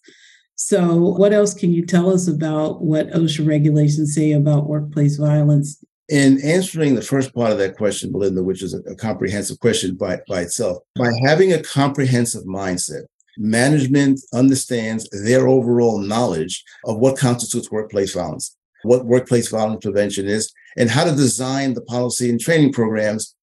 So, 0.56 0.96
what 0.96 1.32
else 1.32 1.52
can 1.52 1.72
you 1.72 1.84
tell 1.84 2.10
us 2.10 2.28
about 2.28 2.82
what 2.82 3.10
OSHA 3.10 3.46
regulations 3.46 4.14
say 4.14 4.32
about 4.32 4.68
workplace 4.68 5.16
violence? 5.16 5.82
In 6.08 6.40
answering 6.42 6.94
the 6.94 7.02
first 7.02 7.34
part 7.34 7.50
of 7.50 7.58
that 7.58 7.76
question, 7.76 8.12
Belinda, 8.12 8.42
which 8.42 8.62
is 8.62 8.74
a, 8.74 8.78
a 8.80 8.94
comprehensive 8.94 9.58
question 9.58 9.96
by, 9.96 10.20
by 10.28 10.42
itself, 10.42 10.78
by 10.96 11.10
having 11.26 11.52
a 11.52 11.62
comprehensive 11.62 12.44
mindset, 12.44 13.04
management 13.36 14.20
understands 14.32 15.08
their 15.24 15.48
overall 15.48 15.98
knowledge 15.98 16.62
of 16.84 16.98
what 16.98 17.18
constitutes 17.18 17.70
workplace 17.70 18.14
violence 18.14 18.56
what 18.84 19.06
workplace 19.06 19.48
violence 19.48 19.84
prevention 19.84 20.26
is, 20.26 20.52
and 20.76 20.90
how 20.90 21.04
to 21.04 21.10
design 21.10 21.74
the 21.74 21.82
policy 21.82 22.30
and 22.30 22.40
training 22.40 22.72
programs 22.72 23.34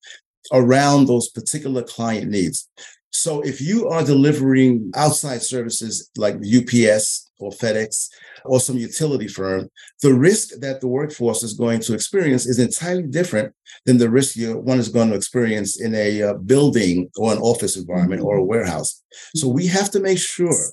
around 0.51 1.05
those 1.05 1.29
particular 1.29 1.83
client 1.83 2.29
needs. 2.29 2.67
So 3.11 3.41
if 3.41 3.59
you 3.59 3.89
are 3.89 4.03
delivering 4.03 4.91
outside 4.95 5.41
services 5.41 6.09
like 6.17 6.35
UPS 6.35 7.29
or 7.39 7.51
FedEx 7.51 8.07
or 8.45 8.59
some 8.59 8.77
utility 8.77 9.27
firm, 9.27 9.69
the 10.01 10.13
risk 10.13 10.59
that 10.61 10.79
the 10.79 10.87
workforce 10.87 11.43
is 11.43 11.53
going 11.53 11.81
to 11.81 11.93
experience 11.93 12.47
is 12.47 12.57
entirely 12.57 13.03
different 13.03 13.53
than 13.85 13.97
the 13.97 14.09
risk 14.09 14.37
you, 14.37 14.57
one 14.57 14.79
is 14.79 14.89
going 14.89 15.09
to 15.09 15.15
experience 15.15 15.81
in 15.81 15.93
a 15.93 16.23
uh, 16.23 16.33
building 16.35 17.09
or 17.17 17.33
an 17.33 17.39
office 17.39 17.75
environment 17.75 18.21
or 18.21 18.37
a 18.37 18.43
warehouse. 18.43 19.03
So 19.35 19.47
we 19.49 19.67
have 19.67 19.91
to 19.91 19.99
make 19.99 20.17
sure 20.17 20.71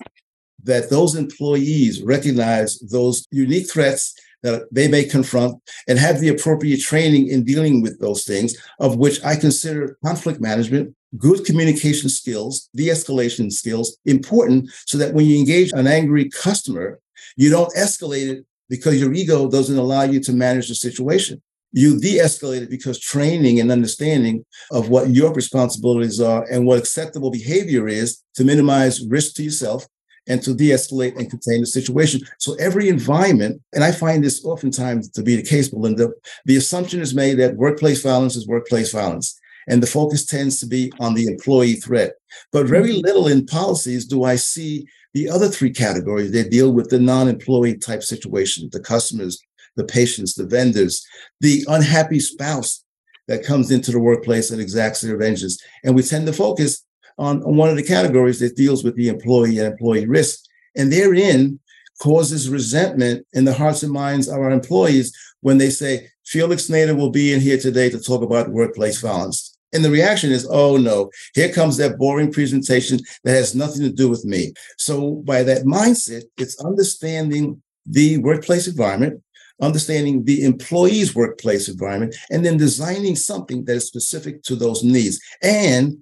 that 0.62 0.90
those 0.90 1.16
employees 1.16 2.02
recognize 2.02 2.78
those 2.78 3.26
unique 3.30 3.70
threats 3.70 4.14
that 4.42 4.62
they 4.72 4.88
may 4.88 5.04
confront 5.04 5.60
and 5.88 5.98
have 5.98 6.20
the 6.20 6.28
appropriate 6.28 6.80
training 6.80 7.28
in 7.28 7.44
dealing 7.44 7.82
with 7.82 7.98
those 7.98 8.24
things, 8.24 8.56
of 8.78 8.96
which 8.96 9.22
I 9.24 9.36
consider 9.36 9.98
conflict 10.04 10.40
management, 10.40 10.94
good 11.16 11.44
communication 11.44 12.08
skills, 12.08 12.68
de 12.74 12.88
escalation 12.88 13.50
skills 13.50 13.96
important 14.04 14.70
so 14.86 14.98
that 14.98 15.14
when 15.14 15.26
you 15.26 15.38
engage 15.38 15.72
an 15.72 15.86
angry 15.86 16.28
customer, 16.28 17.00
you 17.36 17.50
don't 17.50 17.74
escalate 17.74 18.28
it 18.28 18.44
because 18.68 19.00
your 19.00 19.12
ego 19.12 19.48
doesn't 19.50 19.78
allow 19.78 20.02
you 20.02 20.20
to 20.20 20.32
manage 20.32 20.68
the 20.68 20.74
situation. 20.74 21.42
You 21.72 21.98
de 22.00 22.18
escalate 22.18 22.62
it 22.62 22.70
because 22.70 22.98
training 22.98 23.60
and 23.60 23.70
understanding 23.70 24.44
of 24.70 24.88
what 24.88 25.10
your 25.10 25.32
responsibilities 25.32 26.20
are 26.20 26.44
and 26.50 26.66
what 26.66 26.78
acceptable 26.78 27.30
behavior 27.30 27.88
is 27.88 28.22
to 28.34 28.44
minimize 28.44 29.06
risk 29.06 29.34
to 29.34 29.42
yourself 29.42 29.86
and 30.28 30.42
to 30.42 30.54
de-escalate 30.54 31.16
and 31.16 31.30
contain 31.30 31.60
the 31.60 31.66
situation. 31.66 32.20
So 32.38 32.54
every 32.54 32.88
environment, 32.88 33.60
and 33.72 33.82
I 33.82 33.92
find 33.92 34.22
this 34.22 34.44
oftentimes 34.44 35.08
to 35.10 35.22
be 35.22 35.36
the 35.36 35.42
case, 35.42 35.68
Belinda, 35.68 36.10
the 36.44 36.56
assumption 36.56 37.00
is 37.00 37.14
made 37.14 37.38
that 37.38 37.56
workplace 37.56 38.02
violence 38.02 38.36
is 38.36 38.46
workplace 38.46 38.92
violence. 38.92 39.38
And 39.68 39.82
the 39.82 39.86
focus 39.86 40.24
tends 40.24 40.60
to 40.60 40.66
be 40.66 40.92
on 40.98 41.14
the 41.14 41.26
employee 41.26 41.74
threat. 41.74 42.12
But 42.52 42.66
very 42.66 42.90
mm-hmm. 42.90 43.06
little 43.06 43.28
in 43.28 43.46
policies 43.46 44.06
do 44.06 44.24
I 44.24 44.36
see 44.36 44.86
the 45.14 45.28
other 45.28 45.48
three 45.48 45.70
categories 45.70 46.32
that 46.32 46.50
deal 46.50 46.72
with 46.72 46.90
the 46.90 46.98
non-employee 46.98 47.78
type 47.78 48.02
situation, 48.02 48.68
the 48.72 48.80
customers, 48.80 49.38
the 49.76 49.84
patients, 49.84 50.34
the 50.34 50.46
vendors, 50.46 51.06
the 51.40 51.64
unhappy 51.68 52.20
spouse 52.20 52.84
that 53.28 53.44
comes 53.44 53.70
into 53.70 53.90
the 53.90 54.00
workplace 54.00 54.50
and 54.50 54.60
exacts 54.60 55.00
their 55.00 55.16
vengeance. 55.16 55.62
And 55.84 55.94
we 55.94 56.02
tend 56.02 56.26
to 56.26 56.32
focus 56.32 56.84
on, 57.18 57.42
on 57.42 57.56
one 57.56 57.68
of 57.70 57.76
the 57.76 57.82
categories 57.82 58.40
that 58.40 58.56
deals 58.56 58.84
with 58.84 58.96
the 58.96 59.08
employee 59.08 59.58
and 59.58 59.66
employee 59.66 60.06
risk. 60.06 60.44
And 60.76 60.92
therein 60.92 61.58
causes 62.00 62.48
resentment 62.48 63.26
in 63.32 63.44
the 63.44 63.52
hearts 63.52 63.82
and 63.82 63.92
minds 63.92 64.28
of 64.28 64.36
our 64.36 64.50
employees 64.50 65.16
when 65.40 65.58
they 65.58 65.70
say, 65.70 66.08
Felix 66.24 66.68
Nater 66.68 66.94
will 66.94 67.10
be 67.10 67.32
in 67.32 67.40
here 67.40 67.58
today 67.58 67.90
to 67.90 67.98
talk 67.98 68.22
about 68.22 68.50
workplace 68.50 69.00
violence. 69.00 69.56
And 69.72 69.84
the 69.84 69.90
reaction 69.90 70.30
is, 70.30 70.46
oh 70.50 70.76
no, 70.76 71.10
here 71.34 71.52
comes 71.52 71.76
that 71.76 71.98
boring 71.98 72.32
presentation 72.32 73.00
that 73.24 73.32
has 73.32 73.54
nothing 73.54 73.82
to 73.82 73.90
do 73.90 74.08
with 74.08 74.24
me. 74.24 74.54
So, 74.78 75.16
by 75.26 75.42
that 75.42 75.64
mindset, 75.64 76.22
it's 76.38 76.58
understanding 76.64 77.62
the 77.84 78.18
workplace 78.18 78.66
environment, 78.66 79.22
understanding 79.60 80.24
the 80.24 80.44
employee's 80.44 81.14
workplace 81.14 81.68
environment, 81.68 82.14
and 82.30 82.44
then 82.44 82.56
designing 82.56 83.16
something 83.16 83.64
that 83.66 83.76
is 83.76 83.86
specific 83.86 84.42
to 84.44 84.56
those 84.56 84.82
needs 84.82 85.20
and 85.42 85.98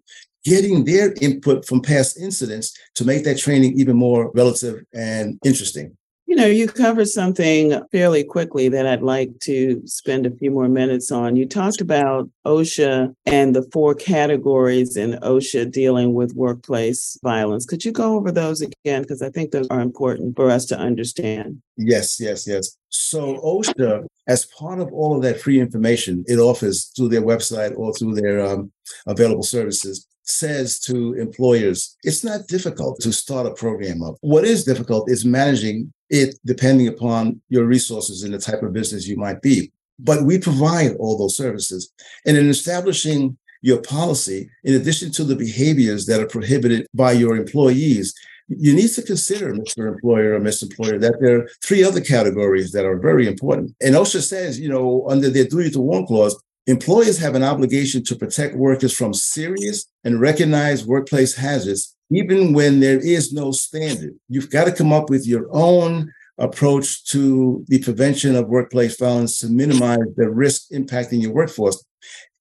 getting 0.47 0.85
their 0.85 1.13
input 1.21 1.67
from 1.67 1.83
past 1.83 2.19
incidents 2.19 2.73
to 2.95 3.05
make 3.05 3.25
that 3.25 3.37
training 3.37 3.79
even 3.79 3.97
more 3.97 4.31
relative 4.33 4.81
and 4.95 5.39
interesting. 5.45 5.97
You 6.27 6.35
know, 6.35 6.47
you 6.47 6.67
covered 6.67 7.09
something 7.09 7.81
fairly 7.93 8.25
quickly 8.25 8.69
that 8.69 8.87
I'd 8.87 9.03
like 9.03 9.31
to 9.43 9.81
spend 9.87 10.27
a 10.27 10.37
few 10.37 10.51
more 10.51 10.69
minutes 10.69 11.13
on. 11.13 11.37
You 11.37 11.47
talked 11.47 11.81
about 11.81 12.29
OSHA 12.45 13.15
and 13.27 13.55
the 13.55 13.69
four 13.73 13.95
categories 13.95 14.97
in 14.97 15.13
OSHA 15.23 15.71
dealing 15.71 16.15
with 16.15 16.35
workplace 16.35 17.19
violence. 17.23 17.65
Could 17.65 17.85
you 17.85 17.93
go 17.93 18.17
over 18.17 18.33
those 18.33 18.61
again? 18.61 19.03
Because 19.03 19.23
I 19.23 19.31
think 19.31 19.51
those 19.51 19.69
are 19.69 19.81
important 19.81 20.35
for 20.35 20.51
us 20.51 20.65
to 20.67 20.79
understand. 20.79 21.63
Yes, 21.77 22.21
yes, 22.21 22.47
yes. 22.47 22.77
So 22.89 23.41
OSHA, 23.41 24.07
as 24.27 24.47
part 24.47 24.81
of 24.81 24.93
all 24.93 25.17
of 25.17 25.23
that 25.23 25.41
free 25.41 25.61
information 25.61 26.25
it 26.27 26.39
offers 26.39 26.93
through 26.97 27.11
their 27.11 27.23
website 27.23 27.77
or 27.77 27.93
through 27.95 28.17
their 28.17 28.45
um, 28.45 28.73
available 29.07 29.45
services, 29.45 30.07
says 30.29 30.79
to 30.81 31.15
employers, 31.15 31.97
it's 32.03 32.25
not 32.25 32.47
difficult 32.49 33.01
to 33.01 33.13
start 33.13 33.47
a 33.47 33.55
program 33.55 34.03
up. 34.03 34.17
What 34.21 34.45
is 34.45 34.65
difficult 34.65 35.11
is 35.11 35.25
managing 35.25 35.93
it 36.11 36.37
depending 36.45 36.89
upon 36.89 37.41
your 37.49 37.65
resources 37.65 38.23
and 38.23 38.35
the 38.35 38.39
type 38.39 38.63
of 38.63 38.73
business 38.73 39.07
you 39.07 39.17
might 39.17 39.43
be. 39.43 39.73
But 39.99 40.25
we 40.25 40.39
provide 40.39 40.93
all 40.99 41.17
those 41.17 41.37
services. 41.37 41.93
And 42.27 42.37
in 42.37 42.49
establishing 42.49 43.37
your 43.63 43.81
policy, 43.83 44.51
in 44.65 44.75
addition 44.75 45.11
to 45.13 45.25
the 45.25 45.37
behaviors 45.37 46.07
that 46.07 46.21
are 46.21 46.27
prohibited 46.27 46.87
by 46.93 47.13
your 47.13 47.37
employees, 47.37 48.15
you 48.49 48.75
need 48.75 48.91
to 48.91 49.03
consider, 49.03 49.53
Mr. 49.55 49.89
Employer 49.89 50.35
or 50.35 50.41
Mr. 50.41 50.65
Employer, 50.65 50.99
that 50.99 51.19
there 51.21 51.41
are 51.41 51.49
three 51.65 51.83
other 51.83 52.01
categories 52.01 52.71
that 52.73 52.85
are 52.85 52.99
very 52.99 53.27
important. 53.27 53.75
And 53.81 53.95
OSHA 53.95 54.23
says, 54.23 54.61
you 54.61 54.69
know, 54.69 55.05
under 55.09 55.31
their 55.31 55.47
duty 55.47 55.71
to 55.71 55.81
warn 55.81 56.07
clause, 56.07 56.41
Employers 56.67 57.19
have 57.19 57.37
an 57.37 57.45
obligation 57.45 58.03
to 58.05 58.17
protect 58.17 58.57
workers 58.57 58.93
from 58.93 59.15
serious 59.15 59.87
and 60.03 60.21
recognized 60.21 60.87
workplace 60.87 61.37
hazards, 61.37 61.97
even 62.11 62.53
when 62.53 62.81
there 62.81 62.99
is 62.99 63.33
no 63.33 63.53
standard. 63.53 64.15
You've 64.29 64.51
got 64.51 64.65
to 64.65 64.73
come 64.73 64.93
up 64.93 65.09
with 65.09 65.27
your 65.27 65.47
own 65.53 66.13
approach 66.39 67.05
to 67.05 67.65
the 67.69 67.79
prevention 67.83 68.35
of 68.35 68.49
workplace 68.49 68.99
violence 68.99 69.39
to 69.39 69.49
minimize 69.49 70.07
the 70.17 70.29
risk 70.29 70.71
impacting 70.73 71.23
your 71.23 71.33
workforce. 71.33 71.83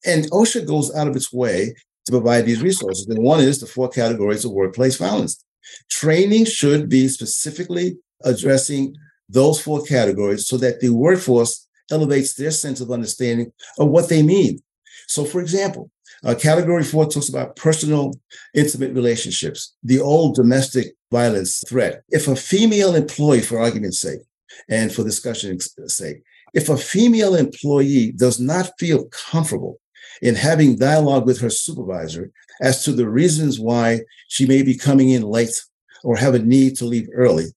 And 0.05 0.29
OSHA 0.31 0.67
goes 0.67 0.93
out 0.95 1.07
of 1.07 1.15
its 1.15 1.31
way 1.31 1.75
to 2.05 2.11
provide 2.11 2.45
these 2.45 2.61
resources. 2.61 3.07
And 3.07 3.23
one 3.23 3.41
is 3.41 3.59
the 3.59 3.67
four 3.67 3.89
categories 3.89 4.43
of 4.43 4.51
workplace 4.51 4.97
violence. 4.97 5.43
Training 5.89 6.45
should 6.45 6.89
be 6.89 7.07
specifically 7.07 7.97
addressing 8.23 8.95
those 9.29 9.61
four 9.61 9.83
categories 9.83 10.47
so 10.47 10.57
that 10.57 10.79
the 10.79 10.89
workforce 10.89 11.67
elevates 11.91 12.33
their 12.33 12.51
sense 12.51 12.81
of 12.81 12.91
understanding 12.91 13.51
of 13.79 13.89
what 13.89 14.09
they 14.09 14.23
mean. 14.23 14.59
So, 15.07 15.25
for 15.25 15.41
example, 15.41 15.91
uh, 16.23 16.35
category 16.35 16.83
four 16.83 17.05
talks 17.05 17.29
about 17.29 17.55
personal, 17.55 18.13
intimate 18.53 18.93
relationships, 18.93 19.75
the 19.83 19.99
old 19.99 20.35
domestic 20.35 20.95
violence 21.11 21.63
threat. 21.67 22.03
If 22.09 22.27
a 22.27 22.35
female 22.35 22.95
employee, 22.95 23.41
for 23.41 23.59
argument's 23.59 23.99
sake, 23.99 24.21
and 24.69 24.91
for 24.91 25.03
discussion's 25.03 25.75
sake, 25.87 26.23
if 26.53 26.69
a 26.69 26.77
female 26.77 27.35
employee 27.35 28.13
does 28.13 28.39
not 28.39 28.71
feel 28.79 29.05
comfortable 29.05 29.79
in 30.21 30.35
having 30.35 30.77
dialogue 30.77 31.25
with 31.25 31.39
her 31.41 31.49
supervisor 31.49 32.31
as 32.61 32.83
to 32.85 32.91
the 32.93 33.07
reasons 33.07 33.59
why 33.59 33.99
she 34.29 34.45
may 34.45 34.63
be 34.63 34.75
coming 34.75 35.09
in 35.09 35.21
late 35.21 35.61
or 36.03 36.15
have 36.15 36.33
a 36.33 36.39
need 36.39 36.75
to 36.77 36.85
leave 36.85 37.09
early, 37.13 37.47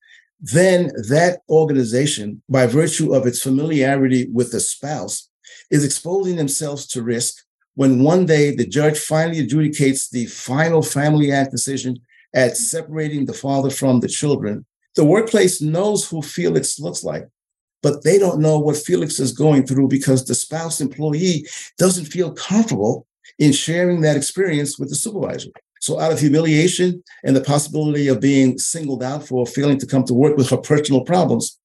then 0.40 0.90
that 1.08 1.40
organization, 1.48 2.42
by 2.48 2.66
virtue 2.66 3.14
of 3.14 3.26
its 3.26 3.42
familiarity 3.42 4.28
with 4.32 4.52
the 4.52 4.60
spouse, 4.60 5.28
is 5.70 5.84
exposing 5.84 6.36
themselves 6.36 6.86
to 6.86 7.02
risk 7.02 7.44
when 7.74 8.02
one 8.02 8.26
day 8.26 8.54
the 8.54 8.66
judge 8.66 8.98
finally 8.98 9.46
adjudicates 9.46 10.10
the 10.10 10.26
final 10.26 10.82
family 10.82 11.32
act 11.32 11.50
decision 11.50 11.98
at 12.34 12.56
separating 12.56 13.24
the 13.24 13.32
father 13.32 13.70
from 13.70 14.00
the 14.00 14.08
children. 14.08 14.64
The 14.94 15.04
workplace 15.04 15.60
knows 15.60 16.08
who 16.08 16.22
Felix 16.22 16.78
looks 16.80 17.04
like, 17.04 17.28
but 17.82 18.02
they 18.02 18.18
don't 18.18 18.40
know 18.40 18.58
what 18.58 18.76
Felix 18.76 19.20
is 19.20 19.32
going 19.32 19.66
through 19.66 19.88
because 19.88 20.24
the 20.24 20.34
spouse 20.34 20.80
employee 20.80 21.46
doesn't 21.78 22.06
feel 22.06 22.32
comfortable 22.32 23.06
in 23.38 23.52
sharing 23.52 24.00
that 24.00 24.16
experience 24.16 24.78
with 24.78 24.88
the 24.88 24.96
supervisor. 24.96 25.50
So, 25.80 26.00
out 26.00 26.12
of 26.12 26.20
humiliation 26.20 27.02
and 27.24 27.36
the 27.36 27.40
possibility 27.40 28.08
of 28.08 28.20
being 28.20 28.58
singled 28.58 29.02
out 29.02 29.26
for 29.26 29.46
failing 29.46 29.78
to 29.78 29.86
come 29.86 30.04
to 30.04 30.14
work 30.14 30.36
with 30.36 30.50
her 30.50 30.56
personal 30.56 31.04
problems, 31.04 31.58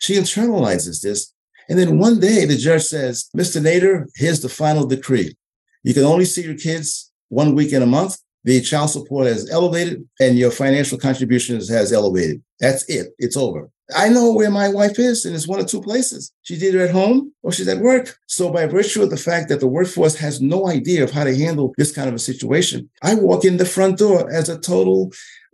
she 0.00 0.14
internalizes 0.14 1.02
this. 1.02 1.32
And 1.68 1.78
then 1.78 1.98
one 1.98 2.18
day 2.18 2.46
the 2.46 2.56
judge 2.56 2.84
says, 2.84 3.28
Mr. 3.36 3.62
Nater, 3.62 4.08
here's 4.16 4.40
the 4.40 4.48
final 4.48 4.86
decree. 4.86 5.36
You 5.84 5.94
can 5.94 6.04
only 6.04 6.24
see 6.24 6.42
your 6.42 6.56
kids 6.56 7.12
one 7.28 7.54
week 7.54 7.72
in 7.72 7.82
a 7.82 7.86
month. 7.86 8.18
The 8.42 8.60
child 8.60 8.90
support 8.90 9.26
has 9.26 9.50
elevated 9.50 10.08
and 10.18 10.38
your 10.38 10.50
financial 10.50 10.98
contributions 10.98 11.68
has 11.68 11.92
elevated. 11.92 12.42
That's 12.58 12.88
it. 12.88 13.08
It's 13.18 13.36
over. 13.36 13.70
I 13.96 14.08
know 14.08 14.32
where 14.32 14.50
my 14.50 14.68
wife 14.68 14.98
is, 14.98 15.24
and 15.24 15.34
it's 15.34 15.48
one 15.48 15.60
of 15.60 15.66
two 15.66 15.80
places. 15.80 16.32
She's 16.42 16.62
either 16.62 16.80
at 16.80 16.90
home 16.90 17.32
or 17.42 17.52
she's 17.52 17.68
at 17.68 17.78
work. 17.78 18.18
So, 18.26 18.50
by 18.50 18.66
virtue 18.66 19.02
of 19.02 19.10
the 19.10 19.16
fact 19.16 19.48
that 19.48 19.60
the 19.60 19.66
workforce 19.66 20.16
has 20.16 20.40
no 20.40 20.68
idea 20.68 21.04
of 21.04 21.10
how 21.10 21.24
to 21.24 21.36
handle 21.36 21.74
this 21.76 21.92
kind 21.92 22.08
of 22.08 22.14
a 22.14 22.18
situation, 22.18 22.90
I 23.02 23.14
walk 23.14 23.44
in 23.44 23.56
the 23.56 23.64
front 23.64 23.98
door 23.98 24.30
as 24.30 24.48
a 24.48 24.58
total, 24.58 25.12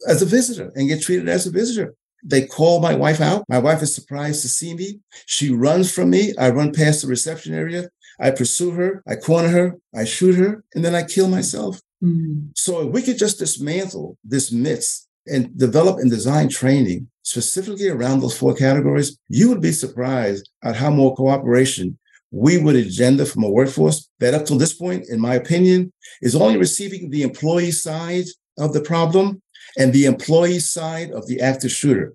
as 0.09 0.23
a 0.23 0.27
visitor 0.27 0.73
and 0.75 0.89
get 0.89 1.03
treated 1.03 1.29
as 1.29 1.47
a 1.47 1.51
visitor. 1.51 1.95
They 2.25 2.47
call 2.47 2.81
my 2.81 2.95
wife 2.95 3.21
out. 3.21 3.45
My 3.49 3.59
wife 3.59 3.83
is 3.83 3.95
surprised 3.95 4.43
to 4.43 4.49
see 4.49 4.75
me. 4.75 5.01
She 5.27 5.53
runs 5.53 5.93
from 5.93 6.11
me. 6.11 6.35
I 6.39 6.51
run 6.51 6.73
past 6.73 7.03
the 7.03 7.09
reception 7.09 7.55
area. 7.55 7.89
I 8.19 8.31
pursue 8.31 8.73
her. 8.73 9.03
I 9.07 9.17
corner 9.17 9.49
her. 9.49 9.77
I 9.95 10.05
shoot 10.05 10.35
her, 10.37 10.65
and 10.75 10.85
then 10.85 10.95
I 10.95 11.03
kill 11.03 11.29
myself. 11.29 11.81
Mm-hmm. 12.03 12.49
So, 12.55 12.89
if 12.89 12.93
we 12.93 13.03
could 13.03 13.19
just 13.19 13.39
dismantle 13.39 14.19
this 14.25 14.51
myth 14.51 15.06
and 15.27 15.57
develop 15.59 15.99
and 15.99 16.11
design 16.11 16.49
training 16.49 17.09
specifically 17.23 17.89
around 17.89 18.21
those 18.21 18.39
four 18.39 18.55
categories, 18.55 19.19
you 19.29 19.49
would 19.49 19.61
be 19.61 19.73
surprised 19.73 20.49
at 20.63 20.77
how 20.77 20.91
more 20.91 21.15
cooperation 21.15 21.99
we 22.31 22.59
would 22.59 22.77
engender 22.77 23.25
from 23.25 23.45
a 23.45 23.51
workforce 23.51 24.09
that 24.21 24.35
up 24.35 24.45
to 24.47 24.57
this 24.57 24.75
point, 24.75 25.09
in 25.09 25.21
my 25.21 25.35
opinion, 25.35 25.93
is 26.23 26.37
only 26.37 26.57
receiving 26.57 27.11
the 27.11 27.23
employee 27.23 27.71
side 27.71 28.25
of 28.59 28.73
the 28.73 28.81
problem 28.81 29.41
and 29.79 29.93
the 29.93 30.07
employee 30.07 30.59
side 30.59 31.11
of 31.11 31.27
the 31.27 31.41
active 31.41 31.71
shooter 31.71 32.15